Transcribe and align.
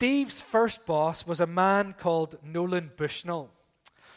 Steve's 0.00 0.40
first 0.40 0.86
boss 0.86 1.26
was 1.26 1.40
a 1.40 1.46
man 1.46 1.92
called 1.92 2.38
Nolan 2.42 2.90
Bushnell. 2.96 3.50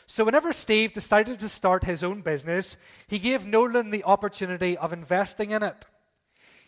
So, 0.05 0.23
whenever 0.23 0.53
Steve 0.53 0.93
decided 0.93 1.39
to 1.39 1.49
start 1.49 1.83
his 1.83 2.05
own 2.05 2.21
business, 2.21 2.77
he 3.05 3.19
gave 3.19 3.46
Nolan 3.46 3.89
the 3.89 4.05
opportunity 4.05 4.77
of 4.77 4.93
investing 4.93 5.51
in 5.51 5.61
it. 5.61 5.85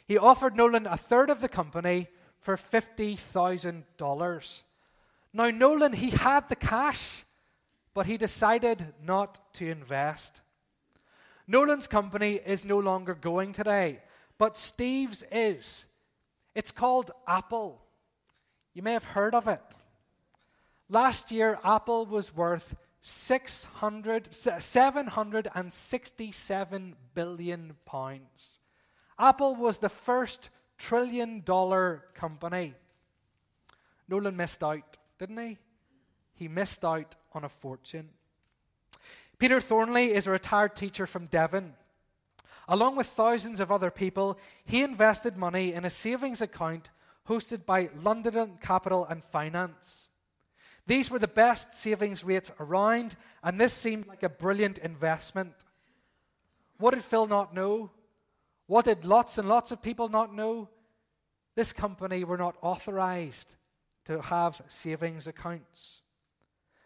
He 0.05 0.17
offered 0.17 0.57
Nolan 0.57 0.86
a 0.86 0.97
third 0.97 1.29
of 1.29 1.39
the 1.39 1.47
company 1.47 2.09
for 2.41 2.57
$50,000. 2.57 4.62
Now, 5.32 5.50
Nolan, 5.50 5.94
he 5.94 6.10
had 6.10 6.50
the 6.50 6.58
cash, 6.58 7.24
but 7.94 8.08
he 8.08 8.18
decided 8.18 8.86
not 9.02 9.40
to 9.54 9.72
invest. 9.72 10.42
Nolan's 11.47 11.88
company 11.88 12.42
is 12.46 12.66
no 12.66 12.79
longer 12.79 13.16
going 13.16 13.54
today, 13.54 14.02
but 14.38 14.58
Steve's 14.58 15.24
is. 15.32 15.86
It's 16.54 16.72
called 16.72 17.12
Apple. 17.26 17.82
You 18.76 18.84
may 18.84 18.94
have 18.94 19.05
heard 19.05 19.34
of 19.34 19.48
it. 19.48 19.63
Last 20.90 21.31
year, 21.31 21.58
Apple 21.63 22.05
was 22.05 22.36
worth 22.36 22.76
600, 23.02 24.36
767 24.36 26.95
billion 27.14 27.77
pounds. 27.86 28.59
Apple 29.17 29.55
was 29.55 29.77
the 29.77 29.88
first 29.90 30.50
trillion 30.77 31.40
dollar 31.41 32.03
company. 32.14 32.73
Nolan 34.09 34.36
missed 34.36 34.62
out, 34.62 34.98
didn't 35.17 35.38
he? 35.38 35.58
He 36.34 36.50
missed 36.50 36.84
out 36.84 37.16
on 37.34 37.45
a 37.45 37.50
fortune. 37.50 38.09
Peter 39.39 39.62
Thornley 39.62 40.14
is 40.14 40.28
a 40.28 40.31
retired 40.31 40.76
teacher 40.76 41.08
from 41.08 41.28
Devon. 41.28 41.76
Along 42.67 42.98
with 42.98 43.08
thousands 43.08 43.62
of 43.62 43.72
other 43.72 43.92
people, 43.92 44.38
he 44.66 44.84
invested 44.84 45.38
money 45.38 45.72
in 45.73 45.86
a 45.86 45.89
savings 45.89 46.42
account 46.42 46.89
hosted 47.28 47.66
by 47.66 47.90
London 47.96 48.58
Capital 48.62 49.06
and 49.06 49.24
Finance. 49.24 50.10
These 50.88 51.10
were 51.10 51.20
the 51.20 51.28
best 51.28 51.74
savings 51.74 52.24
rates 52.24 52.52
around, 52.59 53.16
and 53.44 53.59
this 53.59 53.73
seemed 53.73 54.08
like 54.08 54.23
a 54.23 54.30
brilliant 54.30 54.78
investment. 54.78 55.54
What 56.78 56.94
did 56.94 57.04
Phil 57.04 57.26
not 57.26 57.54
know? 57.54 57.90
What 58.67 58.86
did 58.86 59.06
lots 59.06 59.38
and 59.38 59.48
lots 59.48 59.72
of 59.72 59.82
people 59.82 60.09
not 60.09 60.34
know? 60.34 60.70
This 61.56 61.73
company 61.73 62.23
were 62.23 62.38
not 62.38 62.58
authorized 62.62 63.56
to 64.06 64.22
have 64.22 64.62
savings 64.67 65.26
accounts. 65.26 66.02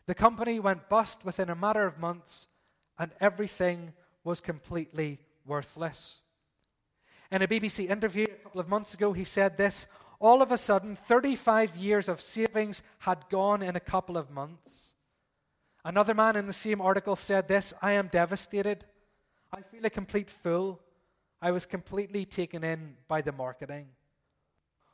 The 0.05 0.15
company 0.15 0.59
went 0.59 0.89
bust 0.89 1.25
within 1.25 1.49
a 1.49 1.55
matter 1.55 1.85
of 1.85 1.99
months, 1.99 2.47
and 2.97 3.11
everything 3.19 3.93
was 4.23 4.41
completely 4.41 5.19
worthless. 5.45 6.21
In 7.31 7.41
a 7.41 7.47
BBC 7.47 7.89
interview 7.89 8.25
a 8.25 8.43
couple 8.43 8.61
of 8.61 8.69
months 8.69 8.93
ago, 8.93 9.13
he 9.13 9.23
said 9.23 9.57
this 9.57 9.87
all 10.19 10.41
of 10.41 10.51
a 10.51 10.57
sudden, 10.57 10.97
35 11.07 11.75
years 11.77 12.09
of 12.09 12.21
savings 12.21 12.81
had 12.99 13.23
gone 13.29 13.61
in 13.61 13.75
a 13.75 13.81
couple 13.81 14.17
of 14.17 14.29
months. 14.29 14.93
Another 15.85 16.13
man 16.13 16.35
in 16.35 16.45
the 16.45 16.53
same 16.53 16.81
article 16.81 17.15
said 17.15 17.47
this 17.47 17.73
I 17.81 17.93
am 17.93 18.07
devastated. 18.07 18.85
I 19.51 19.61
feel 19.61 19.85
a 19.85 19.89
complete 19.89 20.29
fool. 20.29 20.81
I 21.41 21.51
was 21.51 21.65
completely 21.65 22.25
taken 22.25 22.63
in 22.63 22.97
by 23.07 23.21
the 23.21 23.31
marketing. 23.31 23.87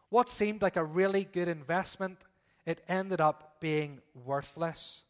What 0.10 0.30
seemed 0.30 0.62
like 0.62 0.76
a 0.76 0.84
really 0.84 1.24
good 1.24 1.48
investment, 1.48 2.20
it 2.66 2.84
ended 2.88 3.20
up 3.20 3.60
being 3.60 4.02
worthless. 4.14 5.04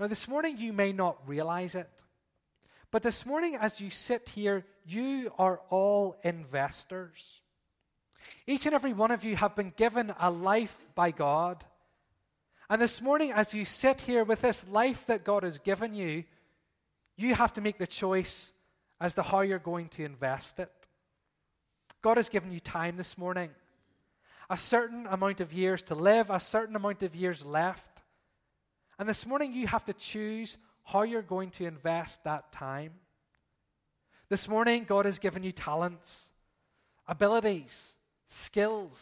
Now, 0.00 0.06
this 0.06 0.26
morning 0.26 0.56
you 0.56 0.72
may 0.72 0.92
not 0.92 1.28
realize 1.28 1.74
it, 1.74 1.90
but 2.90 3.02
this 3.02 3.26
morning 3.26 3.56
as 3.56 3.80
you 3.80 3.90
sit 3.90 4.30
here, 4.30 4.64
you 4.86 5.30
are 5.38 5.60
all 5.68 6.16
investors. 6.24 7.42
Each 8.46 8.66
and 8.66 8.74
every 8.74 8.92
one 8.92 9.10
of 9.10 9.24
you 9.24 9.36
have 9.36 9.54
been 9.54 9.72
given 9.76 10.12
a 10.18 10.30
life 10.30 10.76
by 10.94 11.10
God. 11.10 11.64
And 12.70 12.80
this 12.80 13.00
morning, 13.00 13.32
as 13.32 13.54
you 13.54 13.64
sit 13.64 14.00
here 14.02 14.24
with 14.24 14.42
this 14.42 14.66
life 14.68 15.06
that 15.06 15.24
God 15.24 15.42
has 15.42 15.58
given 15.58 15.94
you, 15.94 16.24
you 17.16 17.34
have 17.34 17.52
to 17.54 17.60
make 17.60 17.78
the 17.78 17.86
choice 17.86 18.52
as 19.00 19.14
to 19.14 19.22
how 19.22 19.40
you're 19.40 19.58
going 19.58 19.88
to 19.90 20.04
invest 20.04 20.58
it. 20.58 20.70
God 22.02 22.16
has 22.16 22.28
given 22.28 22.52
you 22.52 22.60
time 22.60 22.96
this 22.96 23.18
morning, 23.18 23.50
a 24.50 24.56
certain 24.56 25.06
amount 25.06 25.40
of 25.40 25.52
years 25.52 25.82
to 25.82 25.94
live, 25.94 26.30
a 26.30 26.40
certain 26.40 26.76
amount 26.76 27.02
of 27.02 27.16
years 27.16 27.44
left. 27.44 28.02
And 28.98 29.08
this 29.08 29.26
morning, 29.26 29.52
you 29.52 29.66
have 29.66 29.84
to 29.86 29.92
choose 29.92 30.56
how 30.84 31.02
you're 31.02 31.22
going 31.22 31.50
to 31.52 31.66
invest 31.66 32.24
that 32.24 32.52
time. 32.52 32.92
This 34.28 34.48
morning, 34.48 34.84
God 34.84 35.06
has 35.06 35.18
given 35.18 35.42
you 35.42 35.52
talents, 35.52 36.24
abilities, 37.06 37.94
skills. 38.28 38.98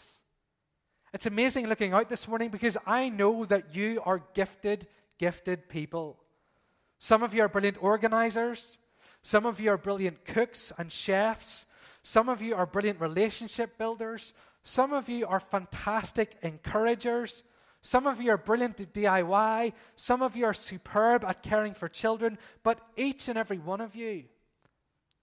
It's 1.12 1.26
amazing 1.26 1.66
looking 1.66 1.92
out 1.92 2.09
this 2.09 2.26
morning 2.28 2.50
because 2.50 2.76
I 2.87 3.09
know 3.09 3.44
that 3.47 3.75
you 3.75 4.03
are 4.04 4.22
gifted, 4.34 4.87
gifted 5.19 5.69
people. 5.69 6.19
Some 6.98 7.22
of 7.22 7.34
you 7.34 7.42
are 7.42 7.48
brilliant 7.48 7.82
organizers. 7.82 8.78
Some 9.22 9.47
of 9.47 9.60
you 9.60 9.70
are 9.70 9.78
brilliant 9.78 10.25
cooks 10.25 10.72
and 10.78 10.91
chefs. 10.91 11.66
Some 12.03 12.28
of 12.28 12.41
you 12.41 12.54
are 12.54 12.66
brilliant 12.66 13.00
relationship 13.00 13.78
builders. 13.78 14.32
Some 14.62 14.92
of 14.92 15.09
you 15.09 15.26
are 15.26 15.41
fantastic 15.41 16.36
encouragers. 16.42 17.42
Some 17.82 18.06
of 18.06 18.20
you 18.20 18.31
are 18.32 18.36
brilliant 18.36 18.81
at 18.81 18.92
DIY. 18.92 19.72
Some 19.97 20.22
of 20.22 20.36
you 20.36 20.44
are 20.44 20.54
superb 20.54 21.25
at 21.25 21.42
caring 21.42 21.75
for 21.75 21.88
children. 21.88 22.38
But 22.62 22.81
each 22.97 23.28
and 23.28 23.38
every 23.38 23.59
one 23.59 23.81
of 23.81 23.94
you, 23.94 24.25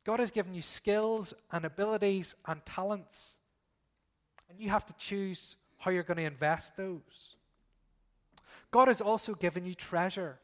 God 0.06 0.19
has 0.19 0.31
given 0.31 0.53
you 0.53 0.62
skills 0.62 1.34
and 1.52 1.66
abilities 1.66 2.36
and 2.46 2.66
talents. 2.66 3.38
And 4.53 4.62
you 4.62 4.69
have 4.69 4.86
to 4.86 4.94
choose 4.94 5.56
how 5.78 5.91
you're 5.91 6.03
going 6.03 6.18
to 6.18 6.24
invest 6.24 6.78
those. 6.78 7.36
God 8.72 8.88
has 8.88 9.02
also 9.02 9.34
given 9.34 9.66
you 9.66 9.75
treasure. 9.75 10.40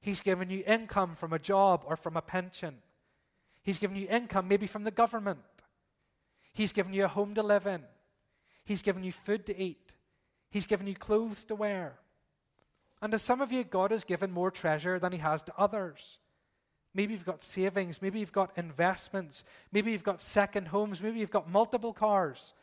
He's 0.00 0.20
given 0.20 0.50
you 0.50 0.62
income 0.66 1.14
from 1.14 1.32
a 1.32 1.38
job 1.38 1.82
or 1.86 1.96
from 1.96 2.16
a 2.16 2.22
pension. 2.22 2.76
He's 3.62 3.78
given 3.78 3.96
you 3.96 4.06
income 4.08 4.48
maybe 4.48 4.66
from 4.66 4.84
the 4.84 4.90
government. 4.90 5.40
He's 6.52 6.72
given 6.72 6.92
you 6.92 7.04
a 7.04 7.08
home 7.08 7.34
to 7.34 7.42
live 7.42 7.66
in. 7.66 7.82
He's 8.64 8.82
given 8.82 9.02
you 9.02 9.12
food 9.12 9.46
to 9.46 9.60
eat. 9.60 9.94
He's 10.50 10.66
given 10.66 10.86
you 10.86 10.94
clothes 10.94 11.44
to 11.46 11.54
wear. 11.54 11.98
And 13.02 13.12
to 13.12 13.18
some 13.18 13.40
of 13.40 13.52
you, 13.52 13.64
God 13.64 13.90
has 13.90 14.04
given 14.04 14.30
more 14.30 14.50
treasure 14.50 14.98
than 14.98 15.12
He 15.12 15.18
has 15.18 15.42
to 15.44 15.52
others. 15.58 16.18
Maybe 16.94 17.12
you've 17.12 17.26
got 17.26 17.42
savings. 17.42 18.00
Maybe 18.00 18.20
you've 18.20 18.32
got 18.32 18.56
investments. 18.56 19.44
Maybe 19.70 19.92
you've 19.92 20.02
got 20.02 20.20
second 20.20 20.68
homes. 20.68 21.02
Maybe 21.02 21.20
you've 21.20 21.30
got 21.30 21.50
multiple 21.50 21.92
cars. 21.92 22.54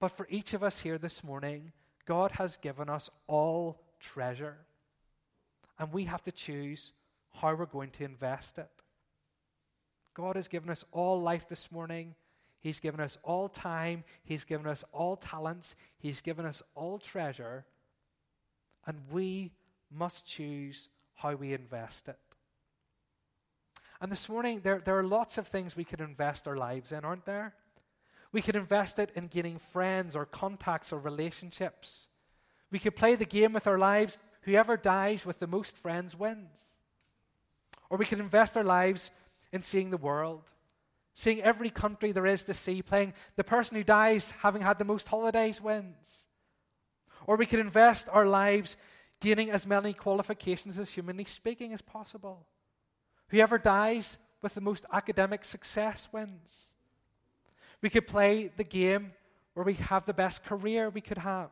But 0.00 0.16
for 0.16 0.26
each 0.30 0.54
of 0.54 0.62
us 0.62 0.80
here 0.80 0.98
this 0.98 1.24
morning, 1.24 1.72
God 2.04 2.32
has 2.32 2.56
given 2.56 2.88
us 2.88 3.10
all 3.26 3.80
treasure. 4.00 4.58
And 5.78 5.92
we 5.92 6.04
have 6.04 6.22
to 6.24 6.32
choose 6.32 6.92
how 7.32 7.54
we're 7.54 7.66
going 7.66 7.90
to 7.92 8.04
invest 8.04 8.58
it. 8.58 8.70
God 10.14 10.36
has 10.36 10.46
given 10.48 10.70
us 10.70 10.84
all 10.92 11.20
life 11.20 11.48
this 11.48 11.72
morning. 11.72 12.14
He's 12.60 12.80
given 12.80 13.00
us 13.00 13.18
all 13.22 13.48
time. 13.48 14.04
He's 14.22 14.44
given 14.44 14.66
us 14.66 14.84
all 14.92 15.16
talents. 15.16 15.74
He's 15.98 16.20
given 16.20 16.46
us 16.46 16.62
all 16.74 16.98
treasure. 16.98 17.64
And 18.86 18.98
we 19.10 19.52
must 19.90 20.26
choose 20.26 20.88
how 21.14 21.34
we 21.34 21.52
invest 21.52 22.08
it. 22.08 22.18
And 24.00 24.12
this 24.12 24.28
morning, 24.28 24.60
there, 24.62 24.80
there 24.84 24.98
are 24.98 25.04
lots 25.04 25.38
of 25.38 25.48
things 25.48 25.76
we 25.76 25.84
could 25.84 26.00
invest 26.00 26.46
our 26.46 26.56
lives 26.56 26.92
in, 26.92 27.04
aren't 27.04 27.24
there? 27.24 27.54
We 28.34 28.42
could 28.42 28.56
invest 28.56 28.98
it 28.98 29.12
in 29.14 29.28
gaining 29.28 29.60
friends 29.60 30.16
or 30.16 30.26
contacts 30.26 30.92
or 30.92 30.98
relationships. 30.98 32.08
We 32.72 32.80
could 32.80 32.96
play 32.96 33.14
the 33.14 33.24
game 33.24 33.52
with 33.52 33.68
our 33.68 33.78
lives. 33.78 34.18
Whoever 34.42 34.76
dies 34.76 35.24
with 35.24 35.38
the 35.38 35.46
most 35.46 35.78
friends 35.78 36.16
wins. 36.18 36.60
Or 37.88 37.96
we 37.96 38.04
could 38.04 38.18
invest 38.18 38.56
our 38.56 38.64
lives 38.64 39.12
in 39.52 39.62
seeing 39.62 39.90
the 39.90 39.96
world, 39.96 40.50
seeing 41.14 41.42
every 41.42 41.70
country 41.70 42.10
there 42.10 42.26
is 42.26 42.42
to 42.42 42.54
see, 42.54 42.82
playing 42.82 43.14
the 43.36 43.44
person 43.44 43.76
who 43.76 43.84
dies 43.84 44.32
having 44.40 44.62
had 44.62 44.80
the 44.80 44.84
most 44.84 45.06
holidays 45.06 45.60
wins. 45.60 46.16
Or 47.28 47.36
we 47.36 47.46
could 47.46 47.60
invest 47.60 48.08
our 48.10 48.26
lives 48.26 48.76
gaining 49.20 49.52
as 49.52 49.64
many 49.64 49.92
qualifications 49.92 50.76
as 50.76 50.88
humanly 50.88 51.26
speaking 51.26 51.72
as 51.72 51.82
possible. 51.82 52.48
Whoever 53.28 53.58
dies 53.58 54.18
with 54.42 54.54
the 54.54 54.60
most 54.60 54.84
academic 54.92 55.44
success 55.44 56.08
wins. 56.10 56.73
We 57.84 57.90
could 57.90 58.06
play 58.06 58.50
the 58.56 58.64
game 58.64 59.12
where 59.52 59.66
we 59.66 59.74
have 59.74 60.06
the 60.06 60.14
best 60.14 60.42
career 60.42 60.88
we 60.88 61.02
could 61.02 61.18
have. 61.18 61.50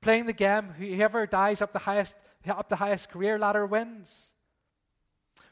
Playing 0.00 0.24
the 0.24 0.32
game, 0.32 0.70
whoever 0.70 1.26
dies 1.26 1.60
up 1.60 1.74
the 1.74 1.78
highest, 1.78 2.16
up 2.48 2.70
the 2.70 2.76
highest 2.76 3.10
career 3.10 3.38
ladder 3.38 3.66
wins. 3.66 4.30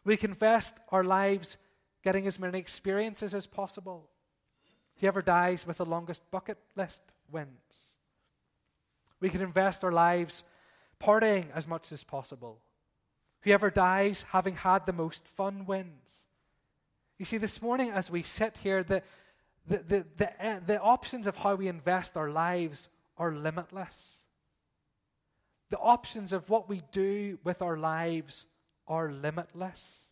We 0.02 0.17
can 0.17 0.31
invest 0.31 0.75
our 0.91 1.05
lives 1.05 1.58
getting 2.02 2.26
as 2.26 2.38
many 2.38 2.58
experiences 2.58 3.35
as 3.35 3.47
possible. 3.47 4.08
Whoever 5.00 5.20
dies 5.20 5.67
with 5.67 5.76
the 5.76 5.85
longest 5.85 6.23
bucket 6.31 6.56
list 6.76 7.02
wins. 7.31 7.50
We 9.20 9.29
can 9.29 9.43
invest 9.43 9.85
our 9.85 9.93
lives 9.93 10.44
partying 10.99 11.49
as 11.55 11.67
much 11.67 11.93
as 11.93 12.05
possible. 12.05 12.62
Whoever 13.43 13.69
dies 13.69 14.25
having 14.31 14.56
had 14.56 14.87
the 14.87 14.94
most 14.94 15.29
fun 15.29 15.67
wins. 15.67 16.25
You 17.19 17.26
see, 17.26 17.37
this 17.37 17.61
morning 17.61 17.91
as 17.91 18.11
we 18.11 18.23
sit 18.23 18.56
here, 18.62 18.82
the, 18.82 19.02
the, 19.67 19.79
the, 19.79 20.07
the, 20.17 20.47
uh, 20.47 20.61
the 20.67 20.81
options 20.81 21.27
of 21.27 21.37
how 21.37 21.55
we 21.55 21.69
invest 21.69 22.17
our 22.17 22.31
lives 22.31 22.89
are 23.17 23.33
limitless. 23.33 24.21
The 25.71 25.79
options 25.79 26.33
of 26.33 26.49
what 26.49 26.69
we 26.69 26.83
do 26.91 27.39
with 27.45 27.62
our 27.62 27.77
lives 27.77 28.47
are 28.89 29.11
limitless. 29.11 30.07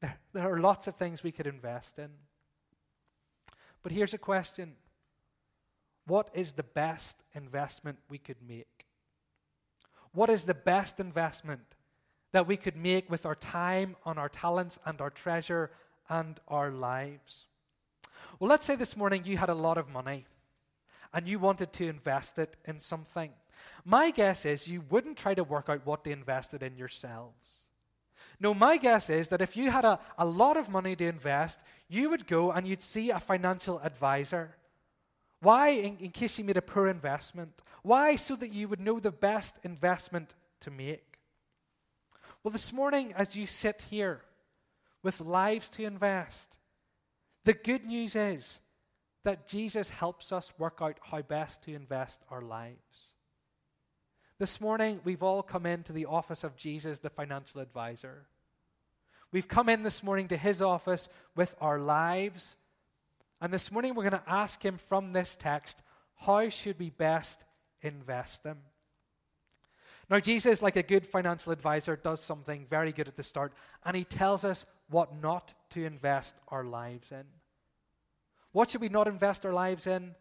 There, 0.00 0.16
there 0.32 0.52
are 0.52 0.60
lots 0.60 0.86
of 0.86 0.96
things 0.96 1.22
we 1.22 1.32
could 1.32 1.46
invest 1.46 1.98
in. 1.98 2.08
But 3.82 3.92
here's 3.92 4.14
a 4.14 4.18
question 4.18 4.76
What 6.06 6.30
is 6.32 6.52
the 6.52 6.62
best 6.62 7.18
investment 7.34 7.98
we 8.08 8.18
could 8.18 8.40
make? 8.46 8.86
What 10.12 10.30
is 10.30 10.44
the 10.44 10.54
best 10.54 11.00
investment 11.00 11.74
that 12.32 12.46
we 12.46 12.56
could 12.56 12.76
make 12.76 13.10
with 13.10 13.26
our 13.26 13.34
time, 13.34 13.96
on 14.04 14.18
our 14.18 14.28
talents, 14.28 14.78
and 14.86 15.00
our 15.00 15.10
treasure 15.10 15.70
and 16.08 16.40
our 16.48 16.70
lives? 16.70 17.47
Well, 18.38 18.48
let's 18.48 18.66
say 18.66 18.76
this 18.76 18.96
morning 18.96 19.22
you 19.24 19.36
had 19.36 19.48
a 19.48 19.54
lot 19.54 19.78
of 19.78 19.88
money 19.88 20.26
and 21.12 21.26
you 21.26 21.38
wanted 21.38 21.72
to 21.74 21.88
invest 21.88 22.38
it 22.38 22.56
in 22.66 22.80
something. 22.80 23.30
My 23.84 24.10
guess 24.10 24.44
is 24.44 24.68
you 24.68 24.82
wouldn't 24.90 25.16
try 25.16 25.34
to 25.34 25.44
work 25.44 25.68
out 25.68 25.86
what 25.86 26.04
to 26.04 26.10
invest 26.10 26.54
it 26.54 26.62
in 26.62 26.76
yourselves. 26.76 27.68
No, 28.40 28.54
my 28.54 28.76
guess 28.76 29.10
is 29.10 29.28
that 29.28 29.42
if 29.42 29.56
you 29.56 29.70
had 29.70 29.84
a, 29.84 29.98
a 30.16 30.24
lot 30.24 30.56
of 30.56 30.68
money 30.68 30.94
to 30.96 31.04
invest, 31.06 31.60
you 31.88 32.10
would 32.10 32.26
go 32.26 32.52
and 32.52 32.68
you'd 32.68 32.82
see 32.82 33.10
a 33.10 33.18
financial 33.18 33.80
advisor. 33.80 34.54
Why? 35.40 35.70
In, 35.70 35.96
in 35.98 36.10
case 36.10 36.38
you 36.38 36.44
made 36.44 36.56
a 36.56 36.62
poor 36.62 36.86
investment. 36.86 37.52
Why? 37.82 38.16
So 38.16 38.36
that 38.36 38.52
you 38.52 38.68
would 38.68 38.80
know 38.80 39.00
the 39.00 39.10
best 39.10 39.56
investment 39.64 40.34
to 40.60 40.70
make. 40.70 41.18
Well, 42.42 42.52
this 42.52 42.72
morning, 42.72 43.12
as 43.16 43.34
you 43.34 43.46
sit 43.46 43.84
here 43.90 44.22
with 45.02 45.20
lives 45.20 45.70
to 45.70 45.84
invest, 45.84 46.57
the 47.48 47.54
good 47.54 47.86
news 47.86 48.14
is 48.14 48.60
that 49.24 49.48
Jesus 49.48 49.88
helps 49.88 50.32
us 50.32 50.52
work 50.58 50.80
out 50.82 50.98
how 51.00 51.22
best 51.22 51.62
to 51.62 51.74
invest 51.74 52.20
our 52.30 52.42
lives. 52.42 53.14
This 54.38 54.60
morning, 54.60 55.00
we've 55.02 55.22
all 55.22 55.42
come 55.42 55.64
into 55.64 55.94
the 55.94 56.04
office 56.04 56.44
of 56.44 56.58
Jesus, 56.58 56.98
the 56.98 57.08
financial 57.08 57.62
advisor. 57.62 58.26
We've 59.32 59.48
come 59.48 59.70
in 59.70 59.82
this 59.82 60.02
morning 60.02 60.28
to 60.28 60.36
his 60.36 60.60
office 60.60 61.08
with 61.34 61.56
our 61.58 61.78
lives. 61.78 62.54
And 63.40 63.50
this 63.50 63.72
morning, 63.72 63.94
we're 63.94 64.10
going 64.10 64.22
to 64.22 64.30
ask 64.30 64.62
him 64.62 64.76
from 64.76 65.14
this 65.14 65.34
text 65.40 65.78
how 66.16 66.50
should 66.50 66.78
we 66.78 66.90
best 66.90 67.42
invest 67.80 68.42
them? 68.42 68.58
Now, 70.10 70.20
Jesus, 70.20 70.60
like 70.60 70.76
a 70.76 70.82
good 70.82 71.06
financial 71.06 71.52
advisor, 71.52 71.96
does 71.96 72.22
something 72.22 72.66
very 72.68 72.92
good 72.92 73.08
at 73.08 73.16
the 73.16 73.22
start, 73.22 73.54
and 73.86 73.96
he 73.96 74.04
tells 74.04 74.44
us 74.44 74.66
what 74.90 75.18
not 75.18 75.54
to 75.70 75.86
invest 75.86 76.34
our 76.48 76.64
lives 76.64 77.10
in. 77.10 77.24
What 78.52 78.70
should 78.70 78.80
we 78.80 78.88
not 78.88 79.08
invest 79.08 79.44
our 79.44 79.52
lives 79.52 79.86
in? 79.86 80.14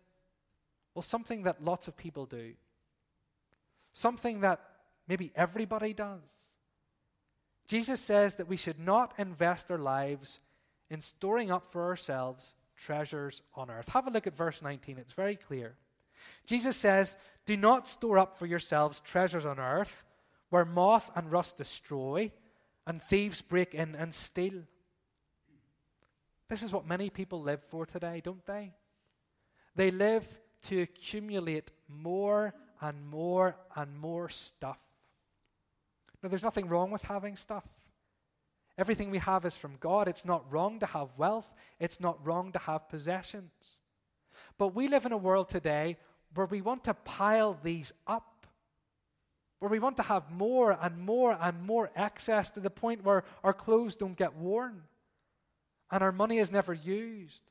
Well, 0.94 1.02
something 1.02 1.44
that 1.44 1.64
lots 1.64 1.88
of 1.88 1.96
people 1.96 2.26
do, 2.26 2.54
something 3.94 4.42
that 4.42 4.62
maybe 5.08 5.32
everybody 5.36 5.94
does. 5.94 6.22
Jesus 7.68 8.02
says 8.02 8.36
that 8.36 8.48
we 8.48 8.58
should 8.58 8.80
not 8.80 9.14
invest 9.18 9.70
our 9.70 9.78
lives 9.78 10.40
in 10.90 11.02
storing 11.02 11.52
up 11.52 11.72
for 11.72 11.86
ourselves 11.86 12.56
treasures 12.78 13.42
on 13.56 13.70
earth. 13.70 13.90
Have 13.90 14.08
a 14.08 14.12
look 14.12 14.28
at 14.28 14.38
verse 14.38 14.62
19, 14.62 14.98
it's 14.98 15.14
very 15.14 15.36
clear. 15.36 15.76
Jesus 16.46 16.78
says, 16.78 17.18
Do 17.46 17.58
not 17.58 17.88
store 17.88 18.18
up 18.18 18.38
for 18.38 18.46
yourselves 18.46 19.02
treasures 19.02 19.46
on 19.46 19.60
earth 19.60 20.04
where 20.50 20.66
moth 20.66 21.10
and 21.16 21.32
rust 21.32 21.58
destroy 21.58 22.32
and 22.86 23.02
thieves 23.02 23.42
break 23.42 23.74
in 23.74 23.96
and 23.96 24.14
steal. 24.14 24.64
This 26.50 26.64
is 26.64 26.72
what 26.72 26.88
many 26.88 27.10
people 27.10 27.42
live 27.42 27.62
for 27.70 27.86
today, 27.86 28.22
don't 28.24 28.46
they? 28.46 28.74
They 29.76 29.92
live 29.92 30.26
to 30.68 30.82
accumulate 30.82 31.72
more 31.88 32.54
and 32.82 33.06
more 33.06 33.58
and 33.76 33.98
more 33.98 34.30
stuff. 34.30 34.80
Now, 36.24 36.30
there's 36.30 36.44
nothing 36.44 36.68
wrong 36.68 36.90
with 36.90 37.04
having 37.04 37.36
stuff. 37.36 37.66
Everything 38.78 39.10
we 39.10 39.18
have 39.18 39.46
is 39.46 39.56
from 39.56 39.76
God. 39.80 40.08
It's 40.08 40.26
not 40.26 40.52
wrong 40.52 40.80
to 40.80 40.86
have 40.86 41.10
wealth, 41.18 41.52
it's 41.80 42.00
not 42.00 42.26
wrong 42.26 42.52
to 42.54 42.60
have 42.60 42.90
possessions. 42.90 43.82
But 44.58 44.74
we 44.74 44.88
live 44.88 45.06
in 45.06 45.12
a 45.12 45.18
world 45.18 45.50
today 45.50 45.98
where 46.34 46.46
we 46.46 46.62
want 46.62 46.84
to 46.86 46.94
pile 46.94 47.58
these 47.62 47.92
up, 48.06 48.46
where 49.60 49.70
we 49.70 49.80
want 49.80 49.98
to 49.98 50.04
have 50.04 50.32
more 50.32 50.78
and 50.80 50.98
more 50.98 51.38
and 51.40 51.62
more 51.64 51.92
excess 51.96 52.50
to 52.52 52.60
the 52.60 52.70
point 52.70 53.04
where 53.04 53.24
our 53.44 53.54
clothes 53.54 53.96
don't 53.96 54.18
get 54.18 54.36
worn 54.36 54.84
and 55.92 56.04
our 56.04 56.12
money 56.12 56.40
is 56.40 56.52
never 56.52 56.74
used. 56.74 57.44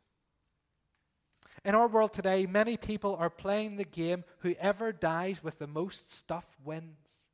In 1.65 1.75
our 1.75 1.88
world 1.88 2.12
today, 2.12 2.47
many 2.47 2.77
people 2.77 3.17
are 3.17 3.31
playing 3.31 3.77
the 3.77 3.85
game 3.85 4.25
whoever 4.41 4.93
dies 4.93 5.43
with 5.43 5.59
the 5.59 5.67
most 5.67 6.12
stuff 6.12 6.44
wins. 6.65 7.25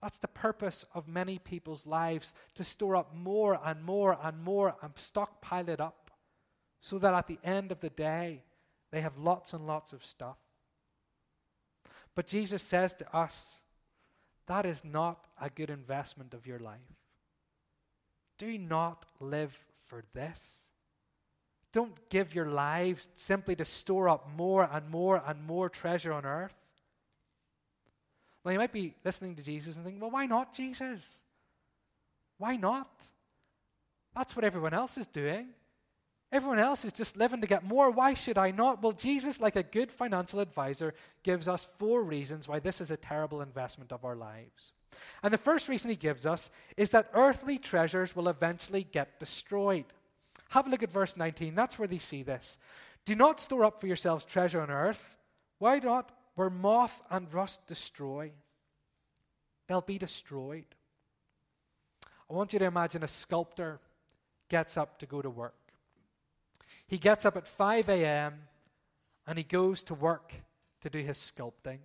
That's 0.00 0.18
the 0.18 0.28
purpose 0.28 0.84
of 0.94 1.08
many 1.08 1.38
people's 1.38 1.86
lives 1.86 2.34
to 2.56 2.64
store 2.64 2.94
up 2.94 3.14
more 3.14 3.58
and 3.64 3.82
more 3.82 4.18
and 4.22 4.44
more 4.44 4.76
and 4.82 4.92
stockpile 4.96 5.68
it 5.68 5.80
up 5.80 6.10
so 6.80 6.98
that 6.98 7.14
at 7.14 7.26
the 7.26 7.38
end 7.42 7.72
of 7.72 7.80
the 7.80 7.90
day, 7.90 8.42
they 8.92 9.00
have 9.00 9.16
lots 9.16 9.54
and 9.54 9.66
lots 9.66 9.92
of 9.92 10.04
stuff. 10.04 10.36
But 12.14 12.26
Jesus 12.26 12.62
says 12.62 12.94
to 12.96 13.16
us, 13.16 13.62
that 14.46 14.66
is 14.66 14.84
not 14.84 15.26
a 15.40 15.48
good 15.50 15.70
investment 15.70 16.34
of 16.34 16.46
your 16.46 16.58
life. 16.58 16.78
Do 18.36 18.58
not 18.58 19.06
live 19.18 19.58
for 19.86 20.04
this. 20.14 20.40
Don't 21.72 22.08
give 22.08 22.34
your 22.34 22.46
lives 22.46 23.08
simply 23.14 23.56
to 23.56 23.64
store 23.64 24.08
up 24.08 24.28
more 24.36 24.68
and 24.70 24.88
more 24.90 25.22
and 25.26 25.44
more 25.44 25.68
treasure 25.68 26.12
on 26.12 26.24
earth. 26.24 26.54
Now, 28.44 28.52
you 28.52 28.58
might 28.58 28.72
be 28.72 28.94
listening 29.04 29.34
to 29.36 29.42
Jesus 29.42 29.76
and 29.76 29.84
thinking, 29.84 30.00
well, 30.00 30.10
why 30.10 30.26
not, 30.26 30.54
Jesus? 30.54 31.00
Why 32.38 32.56
not? 32.56 32.90
That's 34.14 34.36
what 34.36 34.44
everyone 34.44 34.74
else 34.74 34.98
is 34.98 35.06
doing. 35.06 35.48
Everyone 36.30 36.58
else 36.58 36.84
is 36.84 36.92
just 36.92 37.16
living 37.16 37.40
to 37.40 37.46
get 37.46 37.64
more. 37.64 37.90
Why 37.90 38.14
should 38.14 38.38
I 38.38 38.50
not? 38.50 38.82
Well, 38.82 38.92
Jesus, 38.92 39.40
like 39.40 39.56
a 39.56 39.62
good 39.62 39.90
financial 39.90 40.40
advisor, 40.40 40.94
gives 41.22 41.48
us 41.48 41.68
four 41.78 42.02
reasons 42.02 42.48
why 42.48 42.58
this 42.58 42.80
is 42.80 42.90
a 42.90 42.96
terrible 42.96 43.40
investment 43.40 43.92
of 43.92 44.04
our 44.04 44.16
lives. 44.16 44.72
And 45.22 45.32
the 45.32 45.38
first 45.38 45.68
reason 45.68 45.90
he 45.90 45.96
gives 45.96 46.26
us 46.26 46.50
is 46.76 46.90
that 46.90 47.10
earthly 47.14 47.58
treasures 47.58 48.14
will 48.14 48.28
eventually 48.28 48.84
get 48.84 49.18
destroyed. 49.18 49.86
Have 50.50 50.66
a 50.66 50.70
look 50.70 50.82
at 50.82 50.92
verse 50.92 51.16
19. 51.16 51.54
That's 51.54 51.78
where 51.78 51.88
they 51.88 51.98
see 51.98 52.22
this. 52.22 52.58
Do 53.04 53.14
not 53.14 53.40
store 53.40 53.64
up 53.64 53.80
for 53.80 53.86
yourselves 53.86 54.24
treasure 54.24 54.60
on 54.60 54.70
earth. 54.70 55.16
Why 55.58 55.78
not? 55.78 56.10
Where 56.34 56.50
moth 56.50 57.00
and 57.10 57.32
rust 57.32 57.66
destroy, 57.66 58.32
they'll 59.68 59.80
be 59.80 59.98
destroyed. 59.98 60.66
I 62.28 62.34
want 62.34 62.52
you 62.52 62.58
to 62.58 62.64
imagine 62.64 63.02
a 63.02 63.08
sculptor 63.08 63.78
gets 64.48 64.76
up 64.76 64.98
to 64.98 65.06
go 65.06 65.22
to 65.22 65.30
work. 65.30 65.54
He 66.86 66.98
gets 66.98 67.24
up 67.24 67.36
at 67.36 67.46
5 67.46 67.88
a.m. 67.88 68.34
and 69.26 69.38
he 69.38 69.44
goes 69.44 69.82
to 69.84 69.94
work 69.94 70.32
to 70.82 70.90
do 70.90 70.98
his 70.98 71.18
sculpting. 71.18 71.78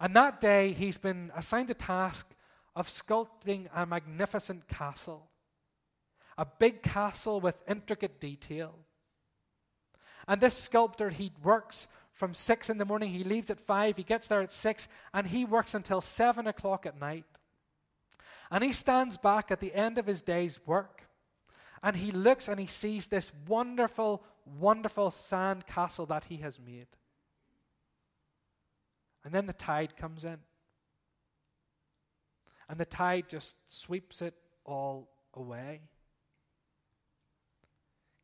And 0.00 0.14
that 0.16 0.40
day, 0.40 0.72
he's 0.72 0.98
been 0.98 1.32
assigned 1.34 1.68
the 1.68 1.74
task 1.74 2.26
of 2.74 2.88
sculpting 2.88 3.68
a 3.74 3.86
magnificent 3.86 4.68
castle, 4.68 5.30
a 6.36 6.46
big 6.46 6.82
castle 6.82 7.40
with 7.40 7.62
intricate 7.66 8.20
detail. 8.20 8.74
And 10.28 10.40
this 10.40 10.54
sculptor, 10.54 11.10
he 11.10 11.32
works 11.42 11.86
from 12.12 12.34
six 12.34 12.68
in 12.70 12.78
the 12.78 12.84
morning, 12.84 13.10
he 13.10 13.24
leaves 13.24 13.50
at 13.50 13.60
five, 13.60 13.96
he 13.96 14.02
gets 14.02 14.26
there 14.26 14.42
at 14.42 14.52
six, 14.52 14.88
and 15.12 15.26
he 15.26 15.44
works 15.44 15.74
until 15.74 16.00
seven 16.00 16.46
o'clock 16.46 16.86
at 16.86 16.98
night. 16.98 17.24
And 18.50 18.64
he 18.64 18.72
stands 18.72 19.16
back 19.16 19.50
at 19.50 19.60
the 19.60 19.74
end 19.74 19.98
of 19.98 20.06
his 20.06 20.22
day's 20.22 20.58
work, 20.66 21.02
and 21.82 21.96
he 21.96 22.12
looks 22.12 22.48
and 22.48 22.58
he 22.58 22.66
sees 22.66 23.06
this 23.06 23.30
wonderful, 23.46 24.22
wonderful 24.58 25.10
sand 25.10 25.66
castle 25.66 26.06
that 26.06 26.24
he 26.24 26.38
has 26.38 26.58
made. 26.58 26.86
And 29.26 29.34
then 29.34 29.46
the 29.46 29.52
tide 29.52 29.96
comes 29.96 30.22
in. 30.24 30.38
And 32.68 32.78
the 32.78 32.84
tide 32.84 33.24
just 33.28 33.56
sweeps 33.66 34.22
it 34.22 34.34
all 34.64 35.08
away. 35.34 35.80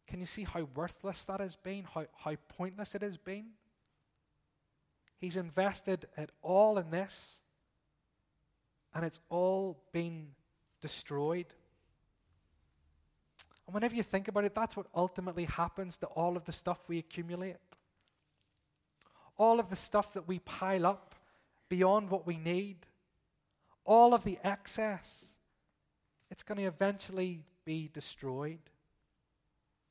Can 0.06 0.20
you 0.20 0.26
see 0.26 0.44
how 0.44 0.68
worthless 0.76 1.24
that 1.24 1.40
has 1.40 1.56
been? 1.56 1.88
How, 1.92 2.06
how 2.16 2.36
pointless 2.56 2.94
it 2.94 3.02
has 3.02 3.16
been? 3.16 3.46
He's 5.18 5.36
invested 5.36 6.06
it 6.16 6.30
all 6.40 6.78
in 6.78 6.92
this, 6.92 7.40
and 8.94 9.04
it's 9.04 9.18
all 9.28 9.82
been 9.90 10.28
destroyed. 10.80 11.46
And 13.66 13.74
whenever 13.74 13.96
you 13.96 14.04
think 14.04 14.28
about 14.28 14.44
it, 14.44 14.54
that's 14.54 14.76
what 14.76 14.86
ultimately 14.94 15.46
happens 15.46 15.96
to 15.96 16.06
all 16.06 16.36
of 16.36 16.44
the 16.44 16.52
stuff 16.52 16.78
we 16.86 16.98
accumulate 16.98 17.56
all 19.36 19.60
of 19.60 19.70
the 19.70 19.76
stuff 19.76 20.12
that 20.14 20.28
we 20.28 20.38
pile 20.40 20.86
up 20.86 21.14
beyond 21.68 22.10
what 22.10 22.26
we 22.26 22.36
need, 22.36 22.76
all 23.84 24.14
of 24.14 24.24
the 24.24 24.38
excess, 24.44 25.26
it's 26.30 26.42
going 26.42 26.58
to 26.58 26.64
eventually 26.64 27.44
be 27.64 27.90
destroyed. 27.92 28.60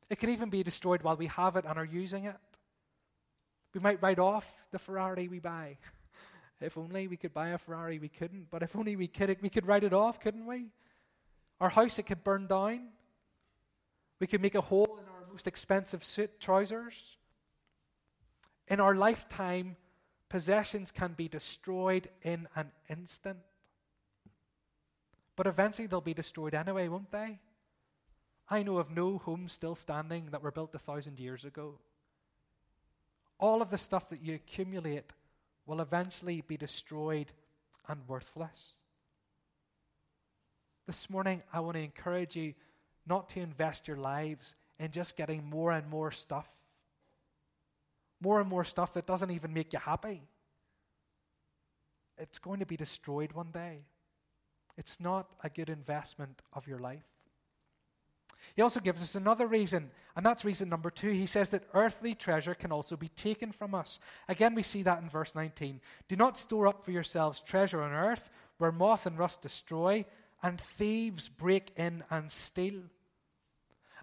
It 0.10 0.20
can 0.20 0.30
even 0.30 0.50
be 0.50 0.64
destroyed 0.64 1.04
while 1.04 1.16
we 1.16 1.28
have 1.28 1.56
it 1.56 1.66
and 1.66 1.78
are 1.78 1.86
using 1.86 2.26
it. 2.26 2.36
We 3.74 3.80
might 3.80 4.02
write 4.02 4.20
off 4.20 4.52
the 4.72 4.80
Ferrari 4.80 5.28
we 5.28 5.40
buy. 5.40 5.78
If 6.60 6.78
only 6.78 7.08
we 7.08 7.18
could 7.18 7.34
buy 7.34 7.48
a 7.50 7.58
Ferrari, 7.58 7.98
we 7.98 8.08
couldn't. 8.08 8.52
But 8.52 8.62
if 8.62 8.76
only 8.76 8.96
we 8.96 9.08
could, 9.08 9.36
we 9.42 9.50
could 9.50 9.66
write 9.66 9.84
it 9.84 9.94
off, 9.94 10.20
couldn't 10.20 10.46
we? 10.46 10.68
Our 11.60 11.70
house, 11.70 11.98
it 11.98 12.04
could 12.04 12.24
burn 12.24 12.46
down. 12.46 12.90
We 14.20 14.28
could 14.28 14.44
make 14.44 14.54
a 14.54 14.62
hole 14.62 15.00
in 15.02 15.10
our 15.10 15.26
most 15.32 15.48
expensive 15.48 16.04
suit 16.04 16.40
trousers. 16.40 17.18
In 18.72 18.80
our 18.80 18.96
lifetime, 18.96 19.76
possessions 20.30 20.92
can 20.92 21.12
be 21.12 21.28
destroyed 21.28 22.08
in 22.22 22.48
an 22.56 22.72
instant. 22.90 23.40
But 25.36 25.46
eventually 25.46 25.88
they'll 25.88 26.00
be 26.00 26.14
destroyed 26.14 26.56
anyway, 26.56 26.88
won't 26.88 27.12
they? 27.12 27.40
I 28.50 28.64
know 28.64 28.78
of 28.78 28.90
no 28.90 29.18
homes 29.18 29.52
still 29.52 29.76
standing 29.76 30.30
that 30.32 30.42
were 30.42 30.54
built 30.54 30.74
a 30.74 30.80
thousand 30.80 31.20
years 31.20 31.44
ago. 31.44 31.80
All 33.42 33.62
of 33.62 33.72
the 33.72 33.78
stuff 33.78 34.08
that 34.10 34.22
you 34.22 34.36
accumulate 34.36 35.12
will 35.66 35.82
eventually 35.82 36.40
be 36.40 36.56
destroyed 36.56 37.34
and 37.90 38.08
worthless. 38.08 38.76
This 40.88 41.10
morning, 41.10 41.44
I 41.52 41.60
want 41.60 41.76
to 41.76 41.84
encourage 41.84 42.38
you 42.38 42.54
not 43.06 43.28
to 43.30 43.42
invest 43.42 43.90
your 43.90 43.98
lives 43.98 44.56
in 44.80 44.92
just 44.92 45.18
getting 45.18 45.44
more 45.44 45.74
and 45.74 45.90
more 45.90 46.12
stuff. 46.12 46.48
More 48.22 48.40
and 48.40 48.48
more 48.48 48.64
stuff 48.64 48.94
that 48.94 49.08
doesn't 49.08 49.32
even 49.32 49.54
make 49.54 49.74
you 49.74 49.80
happy. 49.80 50.22
It's 52.18 52.40
going 52.40 52.60
to 52.60 52.66
be 52.66 52.78
destroyed 52.78 53.32
one 53.34 53.52
day. 53.52 53.80
It's 54.78 55.00
not 55.00 55.28
a 55.44 55.50
good 55.50 55.70
investment 55.70 56.42
of 56.54 56.68
your 56.68 56.80
life. 56.80 57.04
He 58.56 58.62
also 58.62 58.80
gives 58.80 59.02
us 59.02 59.16
another 59.16 59.48
reason, 59.48 59.92
and 60.16 60.26
that's 60.26 60.46
reason 60.46 60.70
number 60.70 60.90
two. 60.90 61.10
He 61.12 61.26
says 61.26 61.50
that 61.50 61.64
earthly 61.74 62.16
treasure 62.16 62.56
can 62.56 62.72
also 62.72 62.96
be 62.96 63.08
taken 63.10 63.52
from 63.52 63.74
us. 63.74 64.00
Again, 64.28 64.56
we 64.56 64.64
see 64.64 64.84
that 64.84 65.02
in 65.02 65.10
verse 65.10 65.36
19. 65.36 65.80
Do 66.08 66.16
not 66.16 66.38
store 66.38 66.68
up 66.68 66.84
for 66.84 66.92
yourselves 66.92 67.42
treasure 67.42 67.82
on 67.82 67.92
earth, 67.92 68.30
where 68.58 68.72
moth 68.72 69.06
and 69.06 69.18
rust 69.18 69.42
destroy, 69.42 70.06
and 70.44 70.60
thieves 70.60 71.30
break 71.30 71.72
in 71.78 72.04
and 72.10 72.32
steal. 72.32 72.82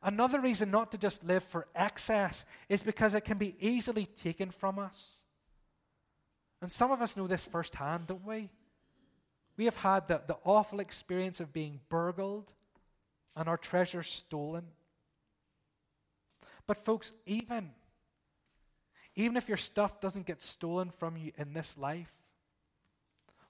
Another 0.03 0.41
reason 0.41 0.71
not 0.71 0.93
to 0.93 0.99
just 0.99 1.25
live 1.25 1.43
for 1.45 1.67
excess 1.75 2.45
is 2.69 2.83
because 2.83 3.15
it 3.15 3.25
can 3.25 3.39
be 3.39 3.57
easily 3.61 4.07
taken 4.07 4.51
from 4.51 4.79
us. 4.79 5.17
And 6.61 6.71
some 6.71 6.91
of 6.91 7.03
us 7.03 7.17
know 7.17 7.27
this 7.27 7.45
firsthand, 7.45 8.07
don't 8.07 8.27
we? 8.27 8.49
We 9.57 9.65
have 9.65 9.77
had 9.77 10.09
the, 10.09 10.23
the 10.27 10.39
awful 10.45 10.81
experience 10.81 11.41
of 11.41 11.53
being 11.53 11.81
burgled 11.89 12.53
and 13.35 13.49
our 13.49 13.57
treasures 13.57 14.09
stolen. 14.09 14.65
But, 16.67 16.85
folks, 16.85 17.13
even, 17.27 17.71
even 19.17 19.37
if 19.37 19.49
your 19.49 19.57
stuff 19.57 20.01
doesn't 20.01 20.27
get 20.27 20.43
stolen 20.43 20.91
from 20.91 21.17
you 21.17 21.33
in 21.37 21.55
this 21.55 21.77
life, 21.79 22.13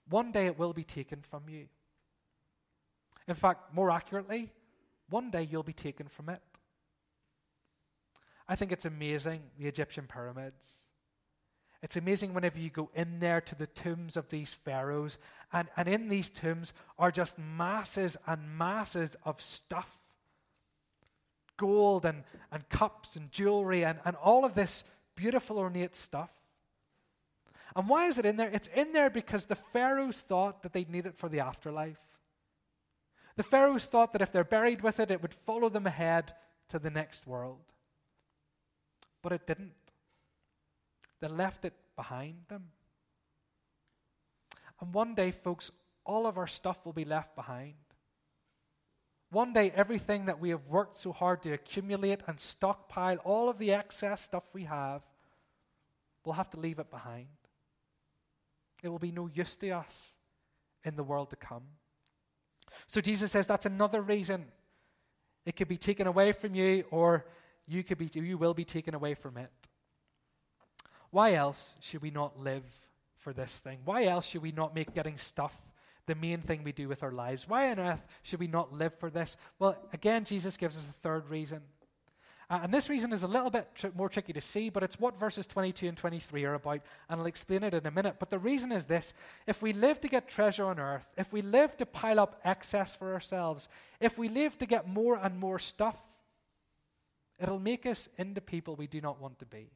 one 0.09 0.33
day 0.33 0.47
it 0.47 0.59
will 0.59 0.73
be 0.73 0.85
taken 0.85 1.21
from 1.21 1.49
you. 1.49 1.67
In 3.27 3.35
fact, 3.35 3.75
more 3.75 3.91
accurately, 3.91 4.51
one 5.09 5.31
day 5.31 5.47
you'll 5.51 5.63
be 5.63 5.73
taken 5.73 6.09
from 6.09 6.29
it. 6.29 6.41
I 8.49 8.57
think 8.57 8.73
it's 8.73 8.87
amazing, 8.87 9.43
the 9.59 9.67
Egyptian 9.67 10.07
pyramids. 10.07 10.73
It's 11.83 11.97
amazing 11.97 12.35
whenever 12.35 12.59
you 12.59 12.71
go 12.71 12.91
in 12.95 13.21
there 13.21 13.41
to 13.43 13.55
the 13.55 13.67
tombs 13.67 14.17
of 14.17 14.29
these 14.31 14.53
pharaohs, 14.53 15.19
and, 15.53 15.69
and 15.77 15.87
in 15.87 16.09
these 16.09 16.29
tombs 16.29 16.73
are 16.99 17.13
just 17.13 17.39
masses 17.39 18.17
and 18.27 18.59
masses 18.59 19.17
of 19.25 19.41
stuff 19.41 19.99
gold 21.59 22.07
and, 22.07 22.25
and 22.51 22.67
cups 22.71 23.17
and 23.17 23.31
jewelry 23.31 23.85
and, 23.85 23.99
and 24.07 24.17
all 24.17 24.47
of 24.47 24.55
this 24.55 24.85
beautiful, 25.15 25.59
ornate 25.59 25.95
stuff. 25.95 26.31
And 27.77 27.87
why 27.89 28.07
is 28.07 28.17
it 28.17 28.25
in 28.25 28.37
there? 28.37 28.49
It's 28.49 28.69
in 28.75 28.93
there 28.93 29.11
because 29.11 29.45
the 29.45 29.57
pharaohs 29.57 30.19
thought 30.19 30.63
that 30.63 30.73
they'd 30.73 30.89
need 30.89 31.05
it 31.05 31.19
for 31.19 31.29
the 31.29 31.41
afterlife. 31.41 31.99
The 33.39 33.45
pharaohs 33.45 33.85
thought 33.85 34.13
that 34.15 34.21
if 34.21 34.33
they're 34.33 34.43
buried 34.43 34.83
with 34.83 34.99
it, 34.99 35.13
it 35.13 35.23
would 35.23 35.33
follow 35.33 35.69
them 35.69 35.87
ahead 35.87 36.33
to 36.71 36.81
the 36.81 36.91
next 36.91 37.25
world. 37.25 37.61
But 39.23 39.31
it 39.31 39.47
didn't. 39.47 39.75
They 41.21 41.29
left 41.29 41.65
it 41.65 41.75
behind 41.95 42.39
them. 42.49 42.71
And 44.81 44.93
one 44.93 45.15
day, 45.15 45.31
folks, 45.31 45.71
all 46.05 46.27
of 46.27 46.37
our 46.37 46.49
stuff 46.49 46.85
will 46.85 46.93
be 46.93 47.05
left 47.05 47.37
behind. 47.37 47.75
One 49.31 49.53
day, 49.53 49.71
everything 49.73 50.27
that 50.27 50.41
we 50.41 50.51
have 50.51 50.67
worked 50.67 50.97
so 50.97 51.13
hard 51.13 51.45
to 51.45 51.53
accumulate 51.53 52.23
and 52.27 52.41
stockpile, 52.41 53.19
all 53.19 53.49
of 53.49 53.61
the 53.61 53.73
excess 53.73 54.21
stuff 54.21 54.43
we 54.53 54.65
have, 54.65 55.03
we'll 56.25 56.35
have 56.35 56.51
to 56.51 56.59
leave 56.59 56.81
it 56.81 56.91
behind. 56.91 57.29
It 58.83 58.89
will 58.89 58.99
be 58.99 59.13
no 59.13 59.31
use 59.33 59.55
to 59.59 59.71
us 59.71 60.17
in 60.83 60.97
the 60.97 61.05
world 61.05 61.31
to 61.31 61.37
come. 61.37 61.63
So 62.87 63.01
Jesus 63.01 63.33
says 63.33 63.47
that's 63.47 63.67
another 63.67 64.01
reason. 64.01 64.47
It 65.45 65.57
could 65.57 65.69
be 65.69 65.79
taken 65.79 66.07
away 66.07 66.33
from 66.33 66.55
you, 66.55 66.85
or 66.91 67.27
you 67.67 67.83
could 67.83 67.99
be 67.99 68.11
you 68.13 68.39
will 68.39 68.55
be 68.55 68.65
taken 68.65 68.95
away 68.95 69.15
from 69.15 69.37
it. 69.37 69.51
Why 71.11 71.35
else 71.35 71.75
should 71.81 72.03
we 72.03 72.11
not 72.11 72.39
live 72.39 72.65
for 73.19 73.33
this 73.33 73.59
thing? 73.59 73.79
Why 73.85 74.05
else 74.05 74.27
should 74.27 74.43
we 74.43 74.53
not 74.53 74.75
make 74.75 74.95
getting 74.95 75.17
stuff 75.17 75.55
the 76.07 76.15
main 76.15 76.41
thing 76.41 76.65
we 76.65 76.73
do 76.73 76.89
with 76.89 77.03
our 77.03 77.13
lives? 77.13 77.49
Why 77.49 77.71
on 77.71 77.79
earth 77.79 78.05
should 78.23 78.41
we 78.41 78.47
not 78.47 78.73
live 78.73 78.95
for 78.99 79.11
this? 79.11 79.37
Well, 79.59 79.77
again, 79.93 80.25
Jesus 80.25 80.57
gives 80.57 80.77
us 80.77 80.85
a 80.85 80.93
third 81.01 81.29
reason. 81.29 81.63
Uh, 82.51 82.61
and 82.63 82.73
this 82.73 82.89
reason 82.89 83.13
is 83.13 83.23
a 83.23 83.29
little 83.29 83.51
bit 83.51 83.69
tr- 83.75 83.89
more 83.95 84.09
tricky 84.09 84.33
to 84.33 84.41
see, 84.41 84.71
but 84.71 84.83
it's 84.83 84.99
what 84.99 85.19
verses 85.19 85.47
22 85.47 85.87
and 85.87 85.99
23 85.99 86.45
are 86.45 86.55
about, 86.55 86.81
and 87.09 87.21
I'll 87.21 87.27
explain 87.27 87.63
it 87.63 87.75
in 87.75 87.87
a 87.87 87.91
minute. 87.91 88.17
But 88.19 88.31
the 88.31 88.39
reason 88.39 88.73
is 88.73 88.87
this 88.87 89.13
if 89.47 89.61
we 89.61 89.75
live 89.75 90.01
to 90.01 90.09
get 90.09 90.29
treasure 90.29 90.65
on 90.65 90.79
earth, 90.79 91.07
if 91.19 91.31
we 91.31 91.43
live 91.43 91.77
to 91.77 91.87
pile 91.87 92.19
up 92.19 92.41
excess 92.45 92.95
for 92.95 93.13
ourselves, 93.13 93.69
if 94.01 94.17
we 94.17 94.31
live 94.31 94.57
to 94.59 94.67
get 94.67 94.89
more 94.89 95.19
and 95.23 95.39
more 95.39 95.59
stuff, 95.59 95.99
it'll 97.39 97.59
make 97.59 97.85
us 97.85 98.09
into 98.17 98.41
people 98.41 98.77
we 98.77 98.87
do 98.87 99.03
not 99.03 99.21
want 99.21 99.39
to 99.41 99.47
be. 99.47 99.69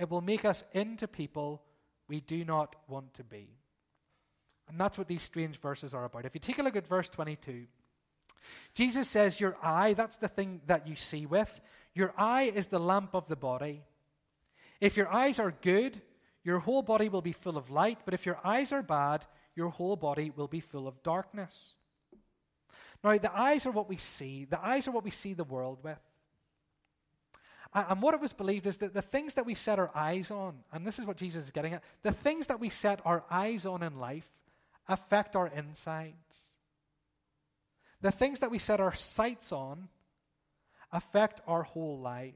It 0.00 0.10
will 0.10 0.22
make 0.22 0.44
us 0.44 0.64
into 0.72 1.06
people 1.06 1.62
we 2.08 2.20
do 2.20 2.44
not 2.44 2.74
want 2.88 3.14
to 3.14 3.24
be. 3.24 3.48
And 4.68 4.80
that's 4.80 4.98
what 4.98 5.06
these 5.06 5.22
strange 5.22 5.60
verses 5.60 5.94
are 5.94 6.04
about. 6.04 6.24
If 6.24 6.34
you 6.34 6.40
take 6.40 6.58
a 6.58 6.62
look 6.62 6.76
at 6.76 6.86
verse 6.86 7.08
22, 7.08 7.66
Jesus 8.74 9.08
says, 9.08 9.40
Your 9.40 9.56
eye, 9.62 9.94
that's 9.94 10.16
the 10.16 10.28
thing 10.28 10.60
that 10.66 10.86
you 10.86 10.96
see 10.96 11.26
with, 11.26 11.60
your 11.94 12.12
eye 12.16 12.52
is 12.54 12.66
the 12.66 12.80
lamp 12.80 13.14
of 13.14 13.28
the 13.28 13.36
body. 13.36 13.82
If 14.80 14.96
your 14.96 15.12
eyes 15.12 15.38
are 15.38 15.54
good, 15.62 16.00
your 16.42 16.58
whole 16.58 16.82
body 16.82 17.08
will 17.08 17.22
be 17.22 17.32
full 17.32 17.58
of 17.58 17.70
light, 17.70 17.98
but 18.04 18.14
if 18.14 18.24
your 18.24 18.38
eyes 18.42 18.72
are 18.72 18.82
bad, 18.82 19.26
your 19.54 19.68
whole 19.68 19.96
body 19.96 20.32
will 20.34 20.48
be 20.48 20.60
full 20.60 20.88
of 20.88 21.02
darkness. 21.02 21.74
Now, 23.02 23.16
the 23.16 23.36
eyes 23.38 23.66
are 23.66 23.70
what 23.70 23.88
we 23.88 23.96
see, 23.96 24.44
the 24.44 24.64
eyes 24.64 24.86
are 24.88 24.92
what 24.92 25.04
we 25.04 25.10
see 25.10 25.34
the 25.34 25.44
world 25.44 25.78
with. 25.82 25.98
And 27.72 28.02
what 28.02 28.14
it 28.14 28.20
was 28.20 28.32
believed 28.32 28.66
is 28.66 28.78
that 28.78 28.94
the 28.94 29.02
things 29.02 29.34
that 29.34 29.46
we 29.46 29.54
set 29.54 29.78
our 29.78 29.92
eyes 29.94 30.30
on, 30.30 30.56
and 30.72 30.84
this 30.84 30.98
is 30.98 31.06
what 31.06 31.16
Jesus 31.16 31.44
is 31.44 31.50
getting 31.52 31.74
at, 31.74 31.84
the 32.02 32.12
things 32.12 32.48
that 32.48 32.58
we 32.58 32.68
set 32.68 33.00
our 33.04 33.22
eyes 33.30 33.64
on 33.64 33.82
in 33.82 34.00
life 34.00 34.28
affect 34.88 35.36
our 35.36 35.46
insides. 35.46 36.49
The 38.00 38.10
things 38.10 38.40
that 38.40 38.50
we 38.50 38.58
set 38.58 38.80
our 38.80 38.94
sights 38.94 39.52
on 39.52 39.88
affect 40.92 41.40
our 41.46 41.62
whole 41.62 41.98
lives. 41.98 42.34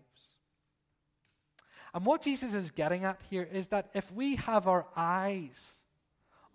And 1.92 2.04
what 2.04 2.22
Jesus 2.22 2.54
is 2.54 2.70
getting 2.70 3.04
at 3.04 3.20
here 3.30 3.48
is 3.50 3.68
that 3.68 3.88
if 3.94 4.10
we 4.12 4.36
have 4.36 4.66
our 4.66 4.86
eyes 4.96 5.70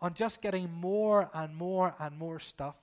on 0.01 0.13
just 0.13 0.41
getting 0.41 0.71
more 0.71 1.29
and 1.33 1.55
more 1.55 1.95
and 1.99 2.17
more 2.17 2.39
stuff, 2.39 2.75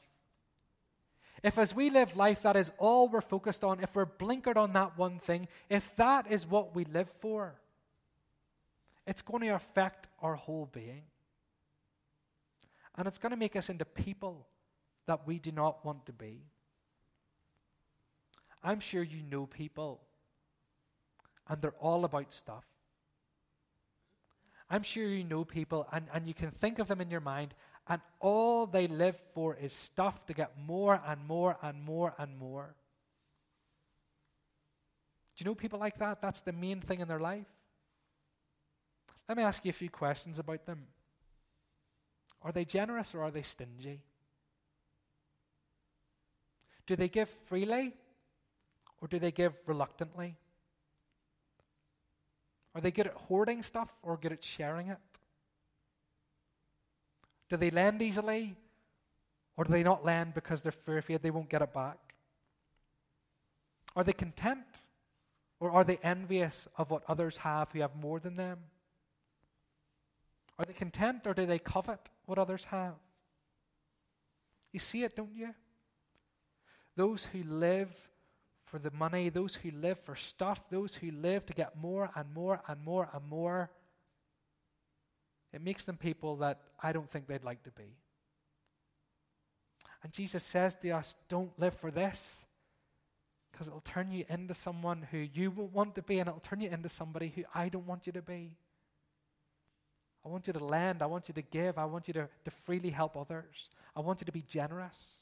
if 1.43 1.59
as 1.59 1.75
we 1.75 1.91
live 1.91 2.17
life, 2.17 2.43
that 2.43 2.57
is 2.57 2.71
all 2.79 3.09
we're 3.09 3.21
focused 3.21 3.63
on, 3.63 3.81
if 3.81 3.95
we're 3.95 4.07
blinkered 4.07 4.57
on 4.57 4.73
that 4.73 4.97
one 4.97 5.19
thing, 5.19 5.49
if 5.69 5.95
that 5.97 6.31
is 6.31 6.47
what 6.47 6.75
we 6.75 6.85
live 6.87 7.11
for, 7.21 7.55
it's 9.07 9.23
going 9.23 9.43
to 9.43 9.51
affect 9.51 10.09
our 10.21 10.35
whole 10.35 10.69
being. 10.73 11.03
And 12.97 13.07
it's 13.07 13.19
going 13.19 13.31
to 13.31 13.37
make 13.37 13.55
us 13.55 13.69
into 13.69 13.85
people 13.85 14.47
that 15.07 15.27
we 15.27 15.39
do 15.39 15.53
not 15.53 15.85
want 15.85 16.07
to 16.07 16.13
be. 16.13 16.43
I'm 18.63 18.81
sure 18.81 19.03
you 19.03 19.23
know 19.23 19.47
people, 19.47 20.01
and 21.49 21.61
they're 21.63 21.71
all 21.81 22.05
about 22.05 22.33
stuff. 22.33 22.65
I'm 24.69 24.83
sure 24.83 25.07
you 25.07 25.23
know 25.23 25.45
people, 25.45 25.87
and, 25.93 26.07
and 26.13 26.27
you 26.27 26.35
can 26.35 26.51
think 26.51 26.79
of 26.79 26.89
them 26.89 27.01
in 27.01 27.11
your 27.11 27.21
mind, 27.21 27.55
and 27.89 28.01
all 28.19 28.67
they 28.67 28.89
live 28.89 29.17
for 29.33 29.55
is 29.55 29.73
stuff 29.73 30.27
to 30.27 30.35
get 30.35 30.59
more 30.59 31.01
and 31.07 31.25
more 31.27 31.57
and 31.63 31.85
more 31.85 32.15
and 32.19 32.37
more. 32.37 32.75
Do 35.37 35.45
you 35.45 35.51
know 35.51 35.55
people 35.55 35.79
like 35.79 35.99
that? 35.99 36.21
That's 36.21 36.41
the 36.41 36.53
main 36.53 36.81
thing 36.81 37.01
in 37.01 37.09
their 37.09 37.21
life. 37.21 37.47
Let 39.29 39.37
me 39.37 39.45
ask 39.45 39.65
you 39.65 39.71
a 39.71 39.75
few 39.75 39.91
questions 39.91 40.39
about 40.39 40.67
them. 40.67 40.87
Are 42.43 42.53
they 42.53 42.65
generous 42.65 43.15
or 43.15 43.23
are 43.23 43.31
they 43.31 43.43
stingy? 43.43 44.01
Do 46.87 46.97
they 46.97 47.09
give 47.09 47.29
freely 47.29 47.95
or 49.01 49.09
do 49.09 49.19
they 49.19 49.33
give 49.33 49.55
reluctantly? 49.67 50.37
Are 52.75 52.81
they 52.81 52.91
good 52.91 53.07
at 53.07 53.15
hoarding 53.15 53.63
stuff 53.63 53.89
or 54.03 54.17
good 54.17 54.33
at 54.33 54.45
sharing 54.45 54.89
it? 54.89 54.99
Do 57.49 57.57
they 57.57 57.71
lend 57.71 58.03
easily? 58.03 58.57
Or 59.57 59.65
do 59.65 59.73
they 59.73 59.83
not 59.83 60.05
lend 60.05 60.35
because 60.35 60.63
they're 60.63 60.75
afraid 60.87 61.23
they 61.23 61.31
won't 61.31 61.49
get 61.49 61.63
it 61.63 61.73
back? 61.73 61.99
Are 63.95 64.05
they 64.05 64.13
content? 64.13 64.83
Or 65.59 65.71
are 65.71 65.85
they 65.85 65.99
envious 66.03 66.69
of 66.77 66.91
what 66.91 67.03
others 67.09 67.39
have 67.39 67.73
who 67.73 67.81
have 67.81 67.97
more 67.97 68.21
than 68.21 68.37
them? 68.37 68.59
Are 70.59 70.65
they 70.65 70.75
content 70.75 71.27
or 71.27 71.35
do 71.35 71.47
they 71.47 71.59
covet 71.59 72.11
what 72.27 72.39
others 72.39 72.65
have? 72.65 72.95
You 74.73 74.81
see 74.81 75.03
it, 75.05 75.17
don't 75.17 75.35
you? 75.35 75.55
Those 76.97 77.27
who 77.27 77.43
live 77.43 77.91
for 78.65 78.79
the 78.79 78.91
money, 78.91 79.29
those 79.29 79.55
who 79.55 79.71
live 79.71 79.99
for 80.01 80.17
stuff, 80.17 80.61
those 80.71 80.95
who 80.95 81.11
live 81.11 81.47
to 81.47 81.53
get 81.53 81.77
more 81.77 82.11
and 82.17 82.33
more 82.35 82.61
and 82.67 82.83
more 82.83 83.09
and 83.13 83.25
more, 83.29 83.71
it 85.53 85.63
makes 85.63 85.85
them 85.85 85.97
people 85.97 86.37
that 86.37 86.61
I 86.83 86.93
don't 86.93 87.09
think 87.09 87.27
they'd 87.27 87.45
like 87.45 87.63
to 87.65 87.71
be. 87.71 87.97
And 90.03 90.13
Jesus 90.13 90.45
says 90.45 90.75
to 90.77 90.91
us, 90.91 91.17
don't 91.29 91.59
live 91.59 91.75
for 91.75 91.91
this 91.91 92.45
because 93.51 93.69
it'll 93.69 93.81
turn 93.81 94.13
you 94.13 94.25
into 94.29 94.53
someone 94.53 95.07
who 95.11 95.19
you 95.19 95.51
won't 95.51 95.73
want 95.73 95.95
to 95.95 96.03
be, 96.03 96.19
and 96.19 96.29
it'll 96.29 96.41
turn 96.41 96.61
you 96.61 96.69
into 96.69 96.91
somebody 96.91 97.33
who 97.35 97.45
I 97.55 97.71
don't 97.71 97.87
want 97.87 98.07
you 98.07 98.13
to 98.13 98.21
be. 98.21 98.53
I 100.25 100.29
want 100.29 100.47
you 100.47 100.53
to 100.53 100.65
lend. 100.65 101.03
I 101.03 101.07
want 101.07 101.29
you 101.29 101.35
to 101.35 101.43
give. 101.43 101.79
I 101.79 101.87
want 101.87 102.07
you 102.07 102.15
to, 102.15 102.29
to 102.45 102.51
freely 102.51 102.91
help 102.91 103.17
others. 103.17 103.71
I 103.95 104.01
want 104.01 104.21
you 104.21 104.27
to 104.27 104.33
be 104.33 104.43
generous. 104.43 105.19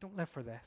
Don't 0.00 0.16
live 0.16 0.28
for 0.28 0.42
this. 0.42 0.60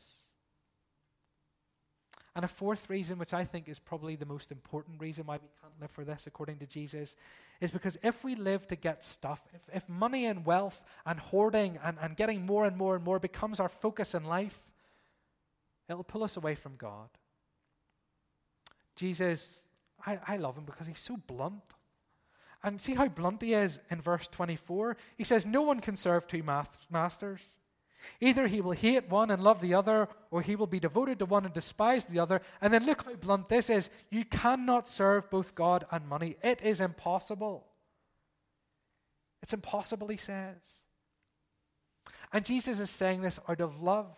And 2.35 2.43
a 2.43 2.47
fourth 2.47 2.89
reason, 2.89 3.19
which 3.19 3.33
I 3.33 3.45
think 3.45 3.69
is 3.69 3.77
probably 3.77 4.15
the 4.15 4.25
most 4.25 4.51
important 4.51 4.99
reason 4.99 5.25
why 5.25 5.35
we 5.35 5.47
can't 5.61 5.73
live 5.79 5.91
for 5.91 6.03
this, 6.03 6.25
according 6.25 6.57
to 6.57 6.65
Jesus, 6.65 7.15
is 7.61 7.69
because 7.69 7.97
if 8.01 8.23
we 8.23 8.33
live 8.35 8.67
to 8.69 8.75
get 8.75 9.03
stuff, 9.03 9.41
if, 9.53 9.61
if 9.75 9.87
money 9.87 10.25
and 10.25 10.43
wealth 10.43 10.83
and 11.05 11.19
hoarding 11.19 11.77
and, 11.83 11.97
and 12.01 12.17
getting 12.17 12.43
more 12.43 12.65
and 12.65 12.75
more 12.75 12.95
and 12.95 13.03
more 13.03 13.19
becomes 13.19 13.59
our 13.59 13.69
focus 13.69 14.15
in 14.15 14.23
life, 14.23 14.59
It'll 15.89 16.03
pull 16.03 16.23
us 16.23 16.37
away 16.37 16.55
from 16.55 16.75
God. 16.77 17.09
Jesus, 18.95 19.63
I, 20.05 20.19
I 20.27 20.37
love 20.37 20.57
him 20.57 20.65
because 20.65 20.87
he's 20.87 20.99
so 20.99 21.17
blunt. 21.27 21.63
And 22.63 22.79
see 22.79 22.93
how 22.93 23.07
blunt 23.09 23.41
he 23.41 23.53
is 23.53 23.79
in 23.89 24.01
verse 24.01 24.27
24? 24.31 24.95
He 25.17 25.25
says, 25.25 25.45
No 25.45 25.63
one 25.63 25.81
can 25.81 25.97
serve 25.97 26.27
two 26.27 26.43
masters. 26.89 27.41
Either 28.19 28.47
he 28.47 28.61
will 28.61 28.71
hate 28.71 29.09
one 29.09 29.31
and 29.31 29.43
love 29.43 29.61
the 29.61 29.73
other, 29.73 30.07
or 30.31 30.41
he 30.41 30.55
will 30.55 30.67
be 30.67 30.79
devoted 30.79 31.19
to 31.19 31.25
one 31.25 31.45
and 31.45 31.53
despise 31.53 32.05
the 32.05 32.19
other. 32.19 32.41
And 32.61 32.73
then 32.73 32.85
look 32.85 33.03
how 33.03 33.13
blunt 33.15 33.49
this 33.49 33.69
is. 33.69 33.89
You 34.09 34.25
cannot 34.25 34.87
serve 34.87 35.29
both 35.29 35.55
God 35.55 35.85
and 35.91 36.07
money. 36.07 36.35
It 36.43 36.61
is 36.61 36.81
impossible. 36.81 37.65
It's 39.41 39.53
impossible, 39.53 40.07
he 40.07 40.17
says. 40.17 40.57
And 42.31 42.45
Jesus 42.45 42.79
is 42.79 42.89
saying 42.89 43.21
this 43.21 43.39
out 43.47 43.61
of 43.61 43.81
love. 43.81 44.17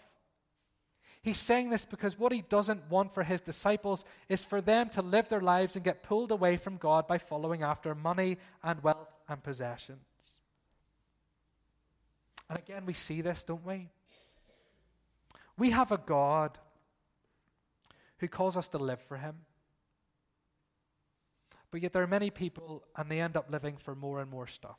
He's 1.21 1.39
saying 1.39 1.71
this 1.71 1.85
because 1.85 2.19
what 2.19 2.31
he 2.31 2.41
doesn't 2.41 2.87
want 2.89 3.11
for 3.11 3.23
his 3.23 3.41
disciples 3.41 4.05
is 4.29 4.43
for 4.43 4.61
them 4.61 4.89
to 4.89 5.01
live 5.01 5.27
their 5.27 5.41
lives 5.41 5.75
and 5.75 5.83
get 5.83 6.03
pulled 6.03 6.31
away 6.31 6.55
from 6.55 6.77
God 6.77 7.07
by 7.07 7.17
following 7.17 7.63
after 7.63 7.95
money 7.95 8.37
and 8.63 8.83
wealth 8.83 9.09
and 9.27 9.41
possessions. 9.41 10.05
And 12.49 12.59
again, 12.59 12.85
we 12.85 12.93
see 12.93 13.21
this, 13.21 13.43
don't 13.43 13.65
we? 13.65 13.89
We 15.57 15.71
have 15.71 15.91
a 15.91 15.97
God 15.97 16.57
who 18.19 18.27
calls 18.27 18.57
us 18.57 18.67
to 18.69 18.77
live 18.77 19.01
for 19.01 19.17
him. 19.17 19.35
But 21.71 21.81
yet, 21.81 21.93
there 21.93 22.03
are 22.03 22.07
many 22.07 22.29
people, 22.29 22.83
and 22.95 23.09
they 23.09 23.19
end 23.19 23.35
up 23.35 23.51
living 23.51 23.77
for 23.77 23.95
more 23.95 24.21
and 24.21 24.29
more 24.29 24.47
stuff. 24.47 24.77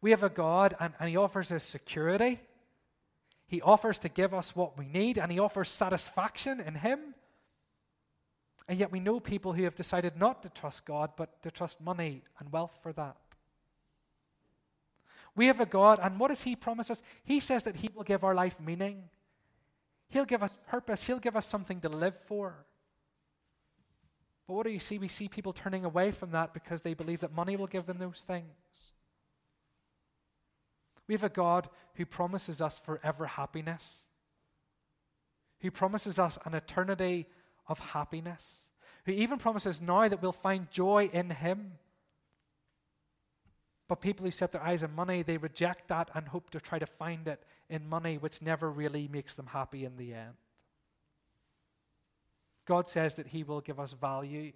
We 0.00 0.10
have 0.10 0.22
a 0.22 0.28
God, 0.28 0.74
and, 0.80 0.94
and 0.98 1.08
he 1.08 1.16
offers 1.16 1.52
us 1.52 1.62
security 1.62 2.40
he 3.52 3.60
offers 3.60 3.98
to 3.98 4.08
give 4.08 4.32
us 4.32 4.56
what 4.56 4.78
we 4.78 4.86
need, 4.86 5.18
and 5.18 5.30
He 5.30 5.38
offers 5.38 5.68
satisfaction 5.68 6.58
in 6.58 6.74
Him. 6.74 7.14
And 8.66 8.78
yet 8.78 8.90
we 8.90 8.98
know 8.98 9.20
people 9.20 9.52
who 9.52 9.64
have 9.64 9.76
decided 9.76 10.16
not 10.16 10.42
to 10.44 10.48
trust 10.48 10.86
God, 10.86 11.10
but 11.18 11.42
to 11.42 11.50
trust 11.50 11.78
money 11.78 12.22
and 12.38 12.50
wealth 12.50 12.74
for 12.82 12.94
that. 12.94 13.18
We 15.34 15.46
have 15.46 15.60
a 15.60 15.66
God, 15.66 15.98
and 16.02 16.18
what 16.18 16.28
does 16.28 16.42
He 16.42 16.56
promise 16.56 16.90
us? 16.90 17.02
He 17.24 17.40
says 17.40 17.62
that 17.64 17.76
He 17.76 17.90
will 17.94 18.04
give 18.04 18.24
our 18.24 18.34
life 18.34 18.56
meaning. 18.60 19.04
He'll 20.08 20.26
give 20.26 20.42
us 20.42 20.56
purpose. 20.68 21.04
He'll 21.04 21.18
give 21.18 21.36
us 21.36 21.46
something 21.46 21.80
to 21.80 21.88
live 21.88 22.18
for. 22.26 22.66
But 24.46 24.54
what 24.54 24.66
do 24.66 24.72
you 24.72 24.78
see? 24.78 24.98
We 24.98 25.08
see 25.08 25.28
people 25.28 25.52
turning 25.52 25.84
away 25.84 26.10
from 26.10 26.32
that 26.32 26.52
because 26.52 26.82
they 26.82 26.94
believe 26.94 27.20
that 27.20 27.32
money 27.32 27.56
will 27.56 27.66
give 27.66 27.86
them 27.86 27.98
those 27.98 28.24
things. 28.26 28.44
We 31.06 31.14
have 31.14 31.24
a 31.24 31.28
God 31.28 31.68
who 31.94 32.04
promises 32.04 32.60
us 32.60 32.78
forever 32.78 33.26
happiness, 33.26 33.84
who 35.60 35.70
promises 35.70 36.18
us 36.18 36.38
an 36.44 36.54
eternity 36.54 37.26
of 37.66 37.78
happiness, 37.78 38.68
who 39.04 39.12
even 39.12 39.38
promises 39.38 39.80
now 39.80 40.08
that 40.08 40.20
we'll 40.20 40.32
find 40.32 40.70
joy 40.70 41.08
in 41.12 41.30
Him. 41.30 41.72
But 43.92 44.00
people 44.00 44.24
who 44.24 44.30
set 44.30 44.52
their 44.52 44.62
eyes 44.62 44.82
on 44.82 44.94
money, 44.94 45.22
they 45.22 45.36
reject 45.36 45.88
that 45.88 46.08
and 46.14 46.26
hope 46.26 46.48
to 46.52 46.60
try 46.60 46.78
to 46.78 46.86
find 46.86 47.28
it 47.28 47.44
in 47.68 47.86
money, 47.86 48.16
which 48.16 48.40
never 48.40 48.70
really 48.70 49.06
makes 49.06 49.34
them 49.34 49.48
happy 49.48 49.84
in 49.84 49.98
the 49.98 50.14
end. 50.14 50.32
God 52.64 52.88
says 52.88 53.16
that 53.16 53.26
He 53.26 53.44
will 53.44 53.60
give 53.60 53.78
us 53.78 53.92
value. 53.92 54.52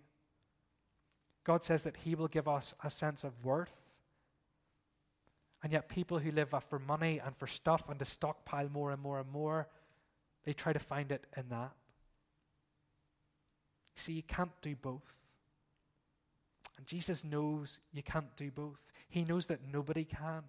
God 1.44 1.62
says 1.62 1.82
that 1.82 1.98
He 1.98 2.14
will 2.14 2.28
give 2.28 2.48
us 2.48 2.72
a 2.82 2.90
sense 2.90 3.24
of 3.24 3.44
worth. 3.44 3.76
And 5.62 5.70
yet, 5.70 5.90
people 5.90 6.18
who 6.18 6.30
live 6.30 6.54
for 6.70 6.78
money 6.78 7.20
and 7.22 7.36
for 7.36 7.46
stuff 7.46 7.90
and 7.90 7.98
to 7.98 8.06
stockpile 8.06 8.70
more 8.70 8.90
and 8.90 9.02
more 9.02 9.20
and 9.20 9.30
more, 9.30 9.68
they 10.46 10.54
try 10.54 10.72
to 10.72 10.78
find 10.78 11.12
it 11.12 11.26
in 11.36 11.50
that. 11.50 11.72
See, 13.96 14.14
you 14.14 14.22
can't 14.22 14.58
do 14.62 14.74
both. 14.76 15.12
And 16.76 16.86
Jesus 16.86 17.24
knows 17.24 17.80
you 17.92 18.02
can't 18.02 18.36
do 18.36 18.50
both. 18.50 18.80
He 19.08 19.24
knows 19.24 19.46
that 19.46 19.60
nobody 19.72 20.04
can. 20.04 20.42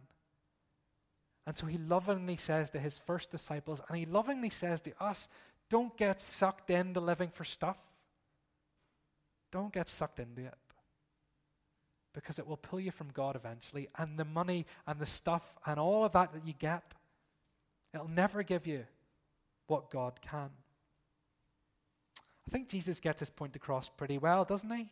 And 1.46 1.58
so 1.58 1.66
he 1.66 1.78
lovingly 1.78 2.36
says 2.36 2.70
to 2.72 2.80
his 2.80 2.98
first 2.98 3.32
disciples, 3.32 3.82
and 3.88 3.98
he 3.98 4.06
lovingly 4.06 4.50
says 4.50 4.82
to 4.82 4.92
us, 5.02 5.30
don't 5.70 5.96
get 5.98 6.22
sucked 6.22 6.70
into 6.70 7.00
living 7.00 7.30
for 7.30 7.46
stuff. 7.46 7.78
Don't 9.52 9.72
get 9.72 9.88
sucked 9.88 10.20
into 10.20 10.46
it 10.46 10.54
because 12.14 12.40
it 12.40 12.48
will 12.48 12.58
pull 12.58 12.80
you 12.80 12.92
from 12.92 13.10
God 13.14 13.36
eventually. 13.36 13.88
And 13.98 14.18
the 14.18 14.26
money 14.26 14.66
and 14.88 15.00
the 15.00 15.06
stuff 15.06 15.58
and 15.66 15.80
all 15.80 16.04
of 16.04 16.14
that 16.14 16.34
that 16.34 16.46
you 16.46 16.54
get, 16.58 16.84
it'll 17.94 18.10
never 18.10 18.44
give 18.44 18.68
you 18.68 18.86
what 19.68 19.92
God 19.92 20.20
can. 20.22 20.50
I 22.48 22.52
think 22.52 22.70
Jesus 22.70 23.00
gets 23.00 23.20
his 23.20 23.30
point 23.30 23.56
across 23.56 23.90
pretty 23.90 24.18
well, 24.18 24.46
doesn't 24.46 24.70
he? 24.70 24.90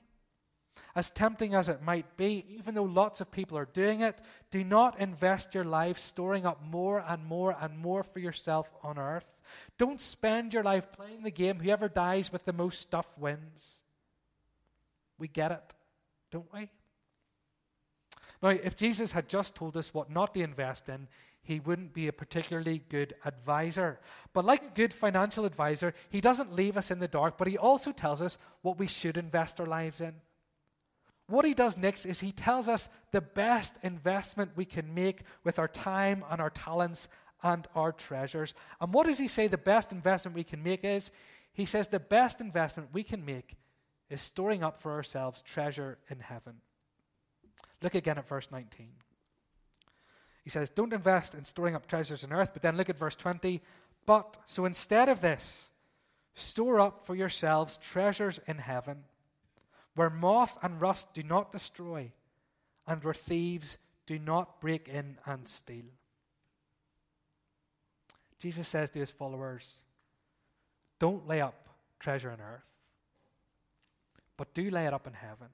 As 0.95 1.11
tempting 1.11 1.53
as 1.53 1.67
it 1.67 1.81
might 1.81 2.15
be, 2.15 2.45
even 2.49 2.75
though 2.75 2.83
lots 2.83 3.19
of 3.21 3.31
people 3.31 3.57
are 3.57 3.65
doing 3.65 4.01
it, 4.01 4.17
do 4.49 4.63
not 4.63 4.99
invest 4.99 5.53
your 5.53 5.65
life 5.65 5.99
storing 5.99 6.45
up 6.45 6.63
more 6.63 7.03
and 7.05 7.25
more 7.25 7.55
and 7.59 7.77
more 7.77 8.03
for 8.03 8.19
yourself 8.19 8.69
on 8.81 8.97
earth. 8.97 9.35
Don't 9.77 9.99
spend 9.99 10.53
your 10.53 10.63
life 10.63 10.91
playing 10.91 11.23
the 11.23 11.31
game, 11.31 11.59
whoever 11.59 11.89
dies 11.89 12.31
with 12.31 12.45
the 12.45 12.53
most 12.53 12.81
stuff 12.81 13.07
wins. 13.17 13.81
We 15.17 15.27
get 15.27 15.51
it, 15.51 15.73
don't 16.31 16.51
we? 16.53 16.69
Now, 18.41 18.49
if 18.49 18.75
Jesus 18.75 19.11
had 19.11 19.27
just 19.27 19.55
told 19.55 19.75
us 19.77 19.93
what 19.93 20.09
not 20.09 20.33
to 20.33 20.41
invest 20.41 20.87
in, 20.89 21.07
he 21.41 21.59
wouldn't 21.59 21.93
be 21.93 22.07
a 22.07 22.13
particularly 22.13 22.83
good 22.89 23.15
advisor. 23.23 23.99
But 24.33 24.45
like 24.45 24.63
a 24.63 24.69
good 24.69 24.93
financial 24.93 25.45
advisor, 25.45 25.93
he 26.09 26.19
doesn't 26.19 26.53
leave 26.53 26.75
us 26.75 26.89
in 26.89 26.99
the 26.99 27.07
dark, 27.07 27.37
but 27.37 27.47
he 27.47 27.57
also 27.57 27.91
tells 27.91 28.21
us 28.21 28.37
what 28.61 28.79
we 28.79 28.87
should 28.87 29.17
invest 29.17 29.59
our 29.59 29.67
lives 29.67 30.01
in. 30.01 30.15
What 31.27 31.45
he 31.45 31.53
does 31.53 31.77
next 31.77 32.05
is 32.05 32.19
he 32.19 32.31
tells 32.31 32.67
us 32.67 32.87
the 33.11 33.21
best 33.21 33.75
investment 33.81 34.51
we 34.55 34.65
can 34.65 34.93
make 34.93 35.21
with 35.43 35.57
our 35.57 35.67
time 35.67 36.23
and 36.29 36.39
our 36.39 36.51
talents 36.51 37.07
and 37.41 37.67
our 37.75 37.91
treasures. 37.91 38.53
And 38.79 38.93
what 38.93 39.07
does 39.07 39.17
he 39.17 39.27
say 39.27 39.47
the 39.47 39.57
best 39.57 39.91
investment 39.91 40.35
we 40.35 40.43
can 40.43 40.61
make 40.61 40.83
is? 40.83 41.09
He 41.53 41.65
says 41.65 41.87
the 41.87 41.99
best 41.99 42.41
investment 42.41 42.89
we 42.93 43.03
can 43.03 43.25
make 43.25 43.55
is 44.09 44.21
storing 44.21 44.63
up 44.63 44.81
for 44.81 44.91
ourselves 44.91 45.41
treasure 45.41 45.97
in 46.09 46.19
heaven. 46.19 46.55
Look 47.81 47.95
again 47.95 48.17
at 48.17 48.27
verse 48.27 48.49
19. 48.51 48.87
He 50.43 50.49
says, 50.49 50.69
Don't 50.69 50.93
invest 50.93 51.33
in 51.33 51.43
storing 51.43 51.75
up 51.75 51.87
treasures 51.87 52.23
on 52.23 52.31
earth, 52.31 52.51
but 52.53 52.61
then 52.61 52.77
look 52.77 52.89
at 52.89 52.99
verse 52.99 53.15
20. 53.15 53.61
But, 54.05 54.37
so 54.45 54.65
instead 54.65 55.09
of 55.09 55.21
this, 55.21 55.69
store 56.35 56.79
up 56.79 57.05
for 57.05 57.15
yourselves 57.15 57.77
treasures 57.77 58.39
in 58.47 58.59
heaven, 58.59 59.05
where 59.95 60.09
moth 60.09 60.57
and 60.61 60.79
rust 60.79 61.13
do 61.13 61.23
not 61.23 61.51
destroy, 61.51 62.11
and 62.85 63.03
where 63.03 63.13
thieves 63.13 63.77
do 64.05 64.19
not 64.19 64.61
break 64.61 64.87
in 64.87 65.17
and 65.25 65.47
steal. 65.47 65.85
Jesus 68.39 68.67
says 68.67 68.89
to 68.91 68.99
his 68.99 69.09
followers, 69.09 69.77
Don't 70.99 71.27
lay 71.27 71.41
up 71.41 71.69
treasure 71.99 72.29
on 72.29 72.39
earth. 72.41 72.61
but 74.37 74.53
do 74.53 74.69
lay 74.69 74.85
it 74.85 74.93
up 74.93 75.07
in 75.07 75.13
heaven. 75.13 75.47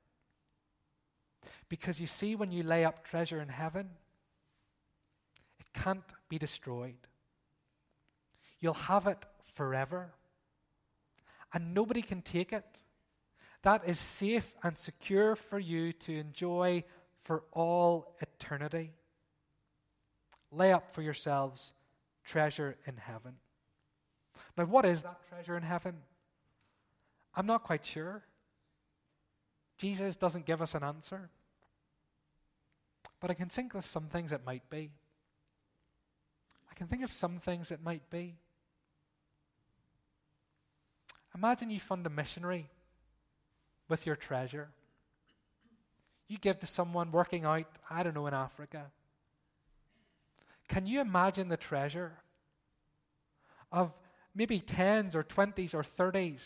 Because 1.70 2.02
you 2.02 2.08
see, 2.08 2.36
when 2.36 2.52
you 2.52 2.64
lay 2.64 2.84
up 2.84 3.06
treasure 3.06 3.40
in 3.40 3.48
heaven, 3.48 3.92
it 5.60 5.68
can't 5.74 6.04
be 6.30 6.38
destroyed. 6.38 6.98
You'll 8.60 8.74
have 8.74 9.08
it 9.08 9.24
forever, 9.54 10.12
and 11.54 11.74
nobody 11.74 12.02
can 12.02 12.22
take 12.22 12.52
it. 12.52 12.66
That 13.64 13.88
is 13.88 14.00
safe 14.00 14.54
and 14.64 14.78
secure 14.78 15.36
for 15.36 15.60
you 15.60 15.94
to 15.94 16.18
enjoy 16.18 16.84
for 17.24 17.44
all 17.52 18.16
eternity. 18.20 18.92
Lay 20.52 20.74
up 20.74 20.94
for 20.94 21.02
yourselves 21.02 21.74
treasure 22.26 22.78
in 22.86 22.98
heaven. 22.98 23.36
Now, 24.58 24.66
what 24.66 24.86
is 24.86 25.02
that 25.04 25.20
treasure 25.30 25.56
in 25.56 25.64
heaven? 25.64 25.96
I'm 27.36 27.46
not 27.46 27.64
quite 27.64 27.86
sure. 27.86 28.24
Jesus 29.78 30.16
doesn't 30.16 30.46
give 30.46 30.62
us 30.62 30.76
an 30.76 30.84
answer. 30.84 31.30
But 33.20 33.32
I 33.32 33.34
can 33.36 33.50
think 33.50 33.76
of 33.76 33.86
some 33.86 34.08
things 34.08 34.32
it 34.32 34.42
might 34.46 34.68
be. 34.70 34.92
I 36.70 36.74
can 36.76 36.88
think 36.88 37.04
of 37.04 37.12
some 37.12 37.38
things 37.38 37.72
it 37.72 37.84
might 37.84 38.10
be. 38.10 38.36
Imagine 41.36 41.70
you 41.70 41.80
fund 41.80 42.06
a 42.06 42.10
missionary 42.10 42.68
with 43.92 44.08
your 44.08 44.16
treasure. 44.16 44.70
You 46.28 46.38
give 46.40 46.60
to 46.60 46.66
someone 46.66 47.12
working 47.12 47.44
out, 47.46 47.68
I 47.90 48.02
don't 48.02 48.16
know, 48.16 48.26
in 48.26 48.34
Africa. 48.34 48.86
Can 50.70 50.88
you 50.88 51.02
imagine 51.02 51.50
the 51.50 51.58
treasure 51.58 52.14
of 53.70 53.92
maybe 54.34 54.60
tens 54.60 55.14
or 55.14 55.24
twenties 55.24 55.74
or 55.74 55.84
thirties 55.84 56.42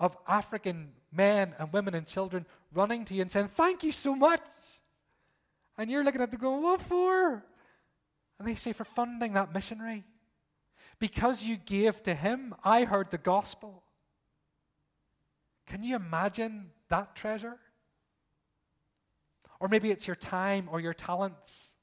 of 0.00 0.16
African 0.26 0.92
men 1.12 1.54
and 1.58 1.72
women 1.72 1.94
and 1.94 2.06
children 2.06 2.46
running 2.72 3.04
to 3.04 3.14
you 3.14 3.22
and 3.22 3.30
saying, 3.30 3.48
Thank 3.48 3.82
you 3.82 3.92
so 3.92 4.14
much. 4.14 4.46
And 5.76 5.90
you're 5.90 6.02
looking 6.02 6.22
at 6.22 6.30
them 6.30 6.40
going, 6.40 6.62
What 6.62 6.80
for? 6.80 7.44
And 8.38 8.48
they 8.48 8.54
say, 8.54 8.72
For 8.72 8.84
funding 8.84 9.34
that 9.34 9.52
missionary. 9.52 10.04
Because 10.98 11.42
you 11.42 11.58
gave 11.58 12.02
to 12.04 12.14
him, 12.14 12.54
I 12.64 12.84
heard 12.84 13.10
the 13.10 13.18
gospel. 13.18 13.82
Can 15.68 15.82
you 15.82 15.96
imagine 15.96 16.70
that 16.88 17.14
treasure? 17.14 17.58
Or 19.60 19.68
maybe 19.68 19.90
it's 19.90 20.06
your 20.06 20.16
time 20.16 20.68
or 20.70 20.80
your 20.80 20.94
talents. 20.94 21.74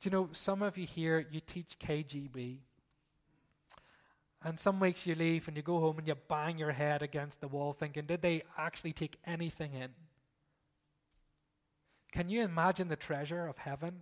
Do 0.00 0.08
you 0.08 0.10
know, 0.10 0.28
some 0.32 0.62
of 0.62 0.76
you 0.76 0.86
here, 0.86 1.24
you 1.30 1.40
teach 1.40 1.78
KGB. 1.78 2.58
And 4.44 4.58
some 4.58 4.80
weeks 4.80 5.06
you 5.06 5.14
leave 5.14 5.46
and 5.46 5.56
you 5.56 5.62
go 5.62 5.78
home 5.78 5.98
and 5.98 6.08
you 6.08 6.16
bang 6.28 6.58
your 6.58 6.72
head 6.72 7.02
against 7.02 7.40
the 7.40 7.46
wall 7.46 7.72
thinking, 7.72 8.06
did 8.06 8.22
they 8.22 8.42
actually 8.58 8.92
take 8.92 9.16
anything 9.24 9.74
in? 9.74 9.90
Can 12.10 12.28
you 12.28 12.42
imagine 12.42 12.88
the 12.88 12.96
treasure 12.96 13.46
of 13.46 13.58
heaven? 13.58 14.00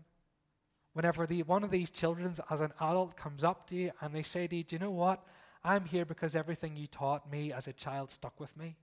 Whenever 0.94 1.26
the, 1.26 1.42
one 1.42 1.62
of 1.62 1.70
these 1.70 1.90
children, 1.90 2.34
as 2.50 2.60
an 2.60 2.72
adult, 2.80 3.16
comes 3.16 3.44
up 3.44 3.68
to 3.68 3.76
you 3.76 3.90
and 4.00 4.14
they 4.14 4.22
say 4.22 4.46
to 4.46 4.56
you, 4.56 4.64
Do 4.64 4.74
you 4.74 4.80
know 4.80 4.90
what? 4.90 5.22
I'm 5.62 5.84
here 5.84 6.04
because 6.04 6.34
everything 6.34 6.76
you 6.76 6.86
taught 6.86 7.30
me 7.30 7.52
as 7.52 7.66
a 7.66 7.72
child 7.72 8.10
stuck 8.10 8.40
with 8.40 8.56
me. 8.56 8.76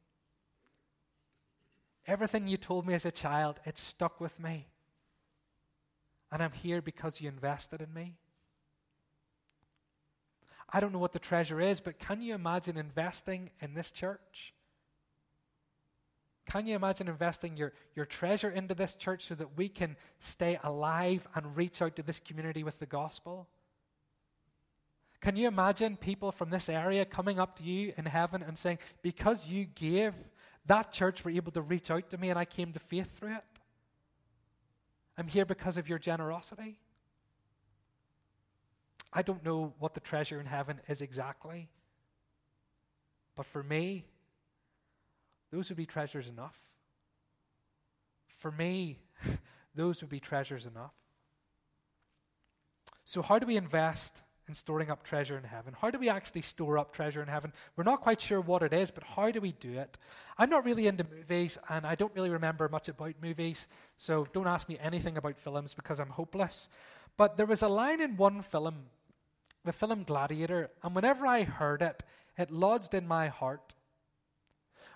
Everything 2.06 2.48
you 2.48 2.58
told 2.58 2.86
me 2.86 2.94
as 2.94 3.06
a 3.06 3.12
child, 3.12 3.60
it 3.66 3.78
stuck 3.78 4.22
with 4.22 4.40
me. 4.40 4.68
And 6.32 6.42
I'm 6.44 6.52
here 6.52 6.82
because 6.82 7.20
you 7.20 7.30
invested 7.30 7.82
in 7.82 7.94
me. 7.94 8.16
I 10.70 10.80
don't 10.80 10.92
know 10.92 11.00
what 11.00 11.14
the 11.14 11.20
treasure 11.20 11.62
is, 11.62 11.80
but 11.80 12.00
can 12.00 12.22
you 12.22 12.36
imagine 12.36 12.78
investing 12.78 13.50
in 13.62 13.74
this 13.74 13.92
church? 13.92 14.54
Can 16.46 16.66
you 16.66 16.76
imagine 16.76 17.08
investing 17.08 17.58
your, 17.58 17.74
your 17.96 18.06
treasure 18.06 18.50
into 18.50 18.74
this 18.74 18.96
church 18.96 19.26
so 19.26 19.36
that 19.36 19.58
we 19.58 19.68
can 19.68 19.98
stay 20.20 20.60
alive 20.64 21.28
and 21.36 21.58
reach 21.58 21.82
out 21.82 21.96
to 21.98 22.04
this 22.04 22.22
community 22.22 22.64
with 22.64 22.80
the 22.80 22.86
gospel? 22.86 23.48
Can 25.22 25.36
you 25.36 25.48
imagine 25.48 25.98
people 25.98 26.32
from 26.32 26.50
this 26.50 26.70
area 26.70 27.04
coming 27.06 27.40
up 27.40 27.58
to 27.58 27.64
you 27.64 27.94
in 27.98 28.06
heaven 28.06 28.44
and 28.44 28.58
saying, 28.58 28.78
Because 29.02 29.46
you 29.48 29.66
gave, 29.66 30.14
that 30.68 30.92
church 30.92 31.24
were 31.26 31.32
able 31.32 31.52
to 31.54 31.62
reach 31.62 31.90
out 31.90 32.10
to 32.12 32.18
me 32.18 32.30
and 32.30 32.38
I 32.38 32.46
came 32.46 32.72
to 32.74 32.80
faith 32.80 33.18
through 33.18 33.36
it? 33.36 33.44
I'm 35.18 35.28
here 35.28 35.46
because 35.46 35.78
of 35.78 35.90
your 35.90 35.98
generosity. 35.98 36.78
I 39.12 39.24
don't 39.24 39.44
know 39.44 39.74
what 39.80 39.96
the 39.96 40.00
treasure 40.00 40.40
in 40.40 40.46
heaven 40.46 40.80
is 40.88 41.02
exactly, 41.02 41.70
but 43.36 43.48
for 43.48 43.64
me, 43.64 44.06
those 45.52 45.70
would 45.70 45.78
be 45.78 45.86
treasures 45.86 46.28
enough. 46.28 46.60
For 48.38 48.52
me, 48.52 49.00
those 49.76 50.02
would 50.02 50.10
be 50.10 50.20
treasures 50.20 50.66
enough. 50.68 50.94
So, 53.06 53.22
how 53.22 53.40
do 53.40 53.48
we 53.48 53.56
invest 53.56 54.22
in 54.48 54.56
storing 54.56 54.90
up 54.90 55.04
treasure 55.04 55.38
in 55.38 55.44
heaven? 55.44 55.76
How 55.80 55.90
do 55.90 56.00
we 56.00 56.10
actually 56.10 56.42
store 56.42 56.78
up 56.78 56.94
treasure 56.94 57.22
in 57.22 57.28
heaven? 57.28 57.54
We're 57.76 57.84
not 57.84 58.02
quite 58.02 58.22
sure 58.22 58.40
what 58.40 58.64
it 58.64 58.74
is, 58.74 58.92
but 58.92 59.04
how 59.04 59.32
do 59.32 59.42
we 59.42 59.52
do 59.54 59.78
it? 59.78 59.98
I'm 60.38 60.50
not 60.50 60.66
really 60.66 60.88
into 60.88 61.06
movies, 61.06 61.58
and 61.70 61.86
I 61.86 61.96
don't 61.96 62.16
really 62.16 62.30
remember 62.30 62.70
much 62.70 62.88
about 62.90 63.16
movies, 63.22 63.68
so 63.98 64.28
don't 64.34 64.48
ask 64.48 64.70
me 64.70 64.78
anything 64.82 65.18
about 65.18 65.40
films 65.40 65.74
because 65.74 66.00
I'm 66.00 66.10
hopeless. 66.10 66.70
But 67.18 67.38
there 67.38 67.46
was 67.46 67.62
a 67.62 67.68
line 67.68 68.02
in 68.02 68.18
one 68.18 68.42
film, 68.42 68.86
the 69.66 69.74
film 69.74 70.04
Gladiator, 70.04 70.70
and 70.84 70.96
whenever 70.96 71.26
I 71.26 71.44
heard 71.44 71.82
it, 71.82 72.04
it 72.38 72.52
lodged 72.52 72.94
in 72.94 73.08
my 73.08 73.28
heart. 73.28 73.74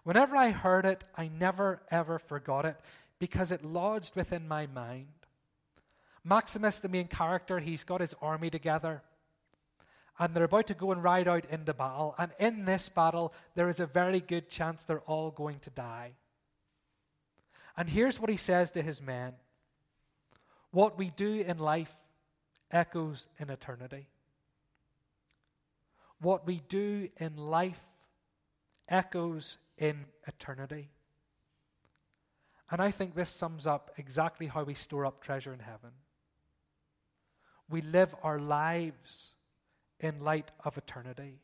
Whenever 0.03 0.35
I 0.35 0.51
heard 0.51 0.85
it, 0.85 1.03
I 1.15 1.27
never 1.27 1.81
ever 1.91 2.19
forgot 2.19 2.65
it 2.65 2.79
because 3.19 3.51
it 3.51 3.63
lodged 3.63 4.15
within 4.15 4.47
my 4.47 4.65
mind. 4.65 5.07
Maximus, 6.23 6.79
the 6.79 6.89
main 6.89 7.07
character, 7.07 7.59
he's 7.59 7.83
got 7.83 8.01
his 8.01 8.15
army 8.21 8.49
together. 8.49 9.01
And 10.19 10.33
they're 10.35 10.43
about 10.43 10.67
to 10.67 10.73
go 10.73 10.91
and 10.91 11.03
ride 11.03 11.27
out 11.27 11.45
into 11.45 11.73
battle. 11.73 12.15
And 12.17 12.31
in 12.39 12.65
this 12.65 12.89
battle, 12.89 13.33
there 13.55 13.69
is 13.69 13.79
a 13.79 13.85
very 13.85 14.19
good 14.19 14.49
chance 14.49 14.83
they're 14.83 14.99
all 15.01 15.31
going 15.31 15.59
to 15.59 15.69
die. 15.69 16.13
And 17.77 17.89
here's 17.89 18.19
what 18.19 18.29
he 18.29 18.37
says 18.37 18.71
to 18.71 18.81
his 18.81 19.01
men 19.01 19.33
What 20.71 20.97
we 20.97 21.09
do 21.09 21.41
in 21.41 21.57
life 21.57 21.91
echoes 22.69 23.27
in 23.39 23.49
eternity. 23.49 24.07
What 26.19 26.45
we 26.45 26.61
do 26.69 27.09
in 27.17 27.35
life 27.35 27.79
echoes 28.87 29.57
in 29.77 30.05
eternity. 30.27 30.89
And 32.69 32.81
I 32.81 32.91
think 32.91 33.15
this 33.15 33.29
sums 33.29 33.67
up 33.67 33.91
exactly 33.97 34.47
how 34.47 34.63
we 34.63 34.75
store 34.75 35.05
up 35.05 35.21
treasure 35.21 35.53
in 35.53 35.59
heaven. 35.59 35.91
We 37.69 37.81
live 37.81 38.15
our 38.23 38.39
lives 38.39 39.33
in 40.01 40.19
light 40.19 40.51
of 40.65 40.77
eternity. 40.77 41.39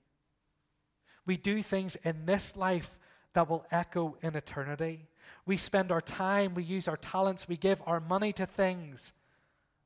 We 1.25 1.37
do 1.37 1.61
things 1.61 1.95
in 2.03 2.25
this 2.25 2.55
life 2.55 2.97
that 3.33 3.49
will 3.49 3.65
echo 3.71 4.17
in 4.21 4.35
eternity. 4.35 5.07
We 5.45 5.57
spend 5.57 5.91
our 5.91 6.01
time, 6.01 6.55
we 6.55 6.63
use 6.63 6.87
our 6.87 6.97
talents, 6.97 7.47
we 7.47 7.55
give 7.55 7.81
our 7.85 7.99
money 7.99 8.33
to 8.33 8.45
things 8.45 9.13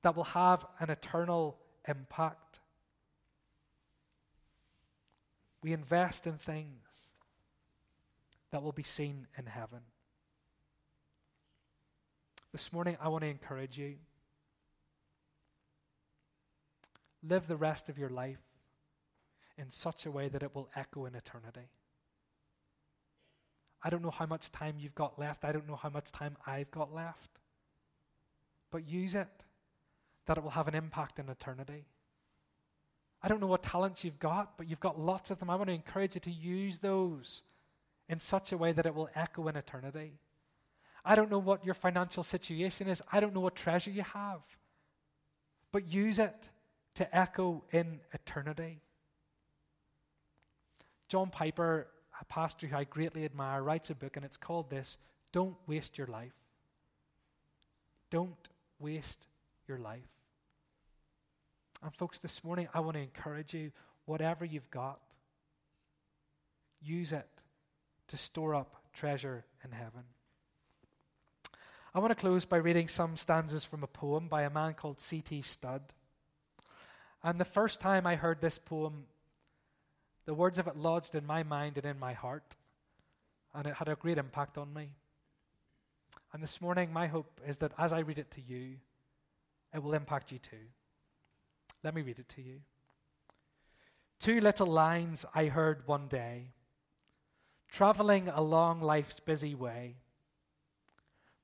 that 0.01 0.15
will 0.15 0.23
have 0.23 0.65
an 0.79 0.89
eternal 0.89 1.57
impact. 1.87 2.59
We 5.61 5.73
invest 5.73 6.25
in 6.25 6.37
things 6.37 6.87
that 8.51 8.63
will 8.63 8.71
be 8.71 8.83
seen 8.83 9.27
in 9.37 9.45
heaven. 9.45 9.81
This 12.51 12.73
morning, 12.73 12.97
I 12.99 13.09
want 13.09 13.23
to 13.23 13.29
encourage 13.29 13.77
you. 13.77 13.95
Live 17.27 17.47
the 17.47 17.55
rest 17.55 17.87
of 17.87 17.97
your 17.97 18.09
life 18.09 18.39
in 19.57 19.69
such 19.69 20.05
a 20.05 20.11
way 20.11 20.27
that 20.27 20.43
it 20.43 20.55
will 20.55 20.69
echo 20.75 21.05
in 21.05 21.15
eternity. 21.15 21.69
I 23.83 23.89
don't 23.89 24.03
know 24.03 24.11
how 24.11 24.25
much 24.25 24.51
time 24.51 24.75
you've 24.79 24.95
got 24.95 25.17
left. 25.17 25.43
I 25.43 25.51
don't 25.51 25.67
know 25.67 25.75
how 25.75 25.89
much 25.89 26.11
time 26.11 26.37
I've 26.45 26.69
got 26.71 26.93
left. 26.93 27.39
But 28.69 28.87
use 28.87 29.15
it 29.15 29.27
that 30.27 30.37
it 30.37 30.43
will 30.43 30.51
have 30.51 30.67
an 30.67 30.75
impact 30.75 31.19
in 31.19 31.29
eternity. 31.29 31.85
I 33.23 33.27
don't 33.27 33.39
know 33.39 33.47
what 33.47 33.63
talents 33.63 34.03
you've 34.03 34.19
got, 34.19 34.57
but 34.57 34.69
you've 34.69 34.79
got 34.79 34.99
lots 34.99 35.31
of 35.31 35.39
them. 35.39 35.49
I 35.49 35.55
want 35.55 35.69
to 35.69 35.73
encourage 35.73 36.15
you 36.15 36.21
to 36.21 36.31
use 36.31 36.79
those 36.79 37.43
in 38.09 38.19
such 38.19 38.51
a 38.51 38.57
way 38.57 38.71
that 38.71 38.85
it 38.85 38.95
will 38.95 39.09
echo 39.15 39.47
in 39.47 39.55
eternity. 39.55 40.13
I 41.03 41.15
don't 41.15 41.31
know 41.31 41.39
what 41.39 41.65
your 41.65 41.73
financial 41.73 42.23
situation 42.23 42.87
is. 42.87 43.01
I 43.11 43.19
don't 43.19 43.33
know 43.33 43.39
what 43.39 43.55
treasure 43.55 43.89
you 43.89 44.03
have. 44.03 44.41
But 45.71 45.87
use 45.87 46.19
it 46.19 46.35
to 46.95 47.15
echo 47.15 47.63
in 47.71 47.99
eternity. 48.13 48.81
John 51.11 51.29
Piper, 51.29 51.87
a 52.21 52.23
pastor 52.23 52.67
who 52.67 52.77
I 52.77 52.85
greatly 52.85 53.25
admire, 53.25 53.61
writes 53.61 53.89
a 53.89 53.95
book, 53.95 54.15
and 54.15 54.23
it's 54.23 54.37
called 54.37 54.69
this 54.69 54.97
Don't 55.33 55.57
Waste 55.67 55.97
Your 55.97 56.07
Life. 56.07 56.31
Don't 58.09 58.47
waste 58.79 59.27
your 59.67 59.77
life. 59.77 60.07
And, 61.83 61.93
folks, 61.93 62.19
this 62.19 62.45
morning 62.45 62.69
I 62.73 62.79
want 62.79 62.95
to 62.95 63.03
encourage 63.03 63.53
you 63.53 63.73
whatever 64.05 64.45
you've 64.45 64.71
got, 64.71 65.01
use 66.81 67.11
it 67.11 67.27
to 68.07 68.15
store 68.15 68.55
up 68.55 68.77
treasure 68.93 69.43
in 69.65 69.71
heaven. 69.71 70.03
I 71.93 71.99
want 71.99 72.11
to 72.11 72.15
close 72.15 72.45
by 72.45 72.55
reading 72.55 72.87
some 72.87 73.17
stanzas 73.17 73.65
from 73.65 73.83
a 73.83 73.87
poem 73.87 74.29
by 74.29 74.43
a 74.43 74.49
man 74.49 74.75
called 74.75 75.01
C.T. 75.01 75.41
Studd. 75.41 75.81
And 77.21 77.37
the 77.37 77.43
first 77.43 77.81
time 77.81 78.07
I 78.07 78.15
heard 78.15 78.39
this 78.39 78.57
poem, 78.57 79.07
the 80.25 80.33
words 80.33 80.59
of 80.59 80.67
it 80.67 80.77
lodged 80.77 81.15
in 81.15 81.25
my 81.25 81.43
mind 81.43 81.77
and 81.77 81.85
in 81.85 81.99
my 81.99 82.13
heart, 82.13 82.55
and 83.53 83.67
it 83.67 83.75
had 83.75 83.87
a 83.87 83.95
great 83.95 84.17
impact 84.17 84.57
on 84.57 84.73
me. 84.73 84.95
And 86.33 86.41
this 86.41 86.61
morning, 86.61 86.93
my 86.93 87.07
hope 87.07 87.41
is 87.45 87.57
that 87.57 87.73
as 87.77 87.91
I 87.91 87.99
read 87.99 88.19
it 88.19 88.31
to 88.31 88.41
you, 88.41 88.77
it 89.73 89.83
will 89.83 89.93
impact 89.93 90.31
you 90.31 90.39
too. 90.39 90.67
Let 91.83 91.95
me 91.95 92.01
read 92.01 92.19
it 92.19 92.29
to 92.29 92.41
you. 92.41 92.61
Two 94.19 94.39
little 94.39 94.67
lines 94.67 95.25
I 95.33 95.45
heard 95.45 95.87
one 95.87 96.07
day, 96.07 96.51
traveling 97.67 98.29
along 98.29 98.81
life's 98.81 99.19
busy 99.19 99.55
way, 99.55 99.95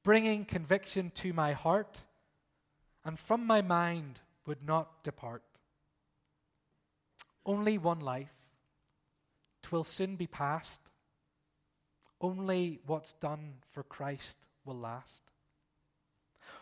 bringing 0.04 0.46
conviction 0.46 1.12
to 1.16 1.34
my 1.34 1.54
heart, 1.54 2.02
and 3.04 3.18
from 3.18 3.48
my 3.48 3.62
mind 3.62 4.20
would 4.46 4.64
not 4.64 5.04
depart. 5.04 5.44
Only 7.46 7.78
one 7.78 8.00
life, 8.00 8.37
twill 9.68 9.84
soon 9.84 10.16
be 10.16 10.28
past. 10.28 10.80
Only 12.22 12.80
what's 12.86 13.12
done 13.14 13.56
for 13.72 13.84
Christ 13.84 14.38
will 14.64 14.78
last. 14.78 15.24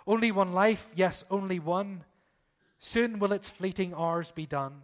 Only 0.07 0.31
one 0.31 0.53
life, 0.53 0.89
yes, 0.95 1.23
only 1.29 1.59
one. 1.59 2.03
Soon 2.79 3.19
will 3.19 3.31
its 3.31 3.47
fleeting 3.47 3.93
hours 3.93 4.31
be 4.31 4.47
done. 4.47 4.81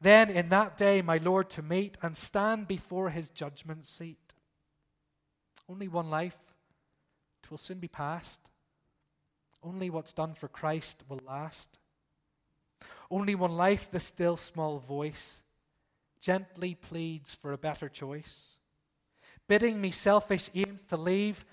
Then 0.00 0.30
in 0.30 0.50
that 0.50 0.78
day, 0.78 1.02
my 1.02 1.18
Lord 1.18 1.50
to 1.50 1.62
meet 1.62 1.98
and 2.00 2.16
stand 2.16 2.68
before 2.68 3.10
his 3.10 3.30
judgment 3.30 3.86
seat. 3.86 4.34
Only 5.68 5.88
one 5.88 6.10
life, 6.10 6.38
twill 7.42 7.58
soon 7.58 7.80
be 7.80 7.88
past. 7.88 8.38
Only 9.64 9.90
what's 9.90 10.12
done 10.12 10.34
for 10.34 10.46
Christ 10.46 11.02
will 11.08 11.20
last. 11.26 11.76
Only 13.10 13.34
one 13.34 13.56
life, 13.56 13.88
the 13.90 13.98
still 13.98 14.36
small 14.36 14.78
voice 14.78 15.42
gently 16.20 16.74
pleads 16.74 17.34
for 17.34 17.52
a 17.52 17.58
better 17.58 17.88
choice, 17.88 18.56
bidding 19.48 19.80
me 19.80 19.90
selfish 19.90 20.50
aims 20.54 20.84
to 20.84 20.96
leave 20.96 21.44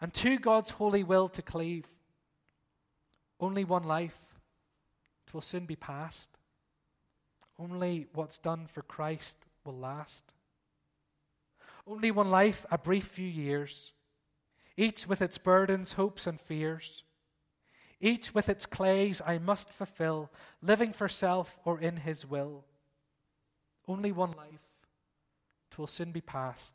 and 0.00 0.12
to 0.14 0.38
God's 0.38 0.70
holy 0.70 1.02
will 1.02 1.28
to 1.30 1.42
cleave. 1.42 1.86
Only 3.40 3.64
one 3.64 3.84
life, 3.84 4.18
twill 5.26 5.40
soon 5.40 5.66
be 5.66 5.76
past. 5.76 6.28
Only 7.58 8.06
what's 8.12 8.38
done 8.38 8.66
for 8.66 8.82
Christ 8.82 9.36
will 9.64 9.76
last. 9.76 10.32
Only 11.86 12.10
one 12.10 12.30
life, 12.30 12.66
a 12.70 12.78
brief 12.78 13.06
few 13.06 13.26
years, 13.26 13.92
each 14.76 15.06
with 15.06 15.22
its 15.22 15.38
burdens, 15.38 15.94
hopes, 15.94 16.26
and 16.26 16.40
fears. 16.40 17.02
Each 18.00 18.32
with 18.32 18.48
its 18.48 18.66
clays 18.66 19.20
I 19.26 19.38
must 19.38 19.70
fulfill, 19.70 20.30
living 20.62 20.92
for 20.92 21.08
self 21.08 21.58
or 21.64 21.80
in 21.80 21.96
His 21.96 22.24
will. 22.24 22.64
Only 23.88 24.12
one 24.12 24.32
life, 24.32 24.68
twill 25.70 25.86
soon 25.86 26.12
be 26.12 26.20
past. 26.20 26.74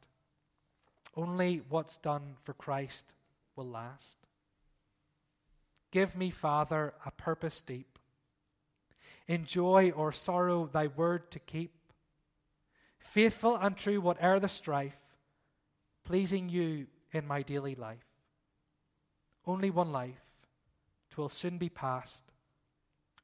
Only 1.16 1.62
what's 1.70 1.98
done 1.98 2.38
for 2.44 2.54
Christ 2.54 3.14
will 3.56 3.68
last. 3.68 4.18
Give 5.92 6.16
me, 6.16 6.32
Father, 6.32 6.96
a 7.06 7.12
purpose 7.12 7.62
deep, 7.62 8.00
in 9.28 9.46
joy 9.46 9.92
or 9.92 10.12
sorrow, 10.12 10.66
thy 10.66 10.88
word 10.88 11.30
to 11.32 11.40
keep, 11.40 11.72
faithful 12.98 13.56
and 13.56 13.78
true, 13.78 14.02
whate'er 14.02 14.40
the 14.40 14.50
strife, 14.50 14.98
pleasing 16.04 16.50
you 16.50 16.88
in 17.12 17.28
my 17.28 17.44
daily 17.44 17.76
life. 17.76 18.08
Only 19.46 19.70
one 19.70 19.92
life, 19.92 20.26
twill 21.12 21.30
soon 21.30 21.60
be 21.60 21.70
past. 21.70 22.24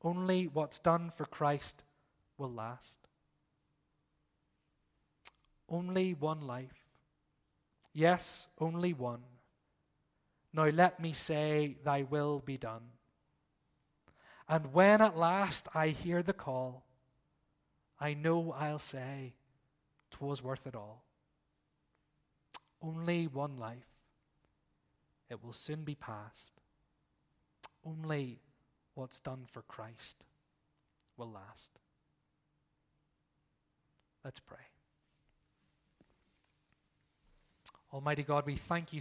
Only 0.03 0.45
what's 0.45 0.77
done 0.77 1.09
for 1.09 1.25
Christ 1.25 1.83
will 2.37 2.51
last. 2.51 3.08
Only 5.69 6.13
one 6.13 6.41
life. 6.41 6.73
Yes, 7.93 8.47
only 8.59 8.93
one. 8.93 9.21
Now 10.53 10.65
let 10.65 10.99
me 10.99 11.13
say, 11.13 11.77
Thy 11.83 12.03
will 12.03 12.39
be 12.39 12.57
done. 12.57 12.89
And 14.47 14.73
when 14.73 15.01
at 15.01 15.17
last 15.17 15.67
I 15.75 15.89
hear 15.89 16.23
the 16.23 16.33
call, 16.33 16.83
I 17.99 18.15
know 18.15 18.53
I'll 18.53 18.79
say, 18.79 19.33
"'Twas 20.09 20.41
worth 20.41 20.65
it 20.65 20.75
all. 20.75 21.03
Only 22.81 23.27
one 23.27 23.57
life. 23.57 23.89
It 25.29 25.43
will 25.43 25.53
soon 25.53 25.83
be 25.83 25.95
past. 25.95 26.61
Only 27.85 28.39
what's 28.95 29.19
done 29.19 29.45
for 29.47 29.61
Christ 29.63 30.23
will 31.15 31.29
last. 31.29 31.71
Let's 34.23 34.39
pray. 34.39 34.68
Almighty 37.91 38.21
God, 38.21 38.45
we 38.45 38.55
thank 38.55 38.93
you 38.93 38.97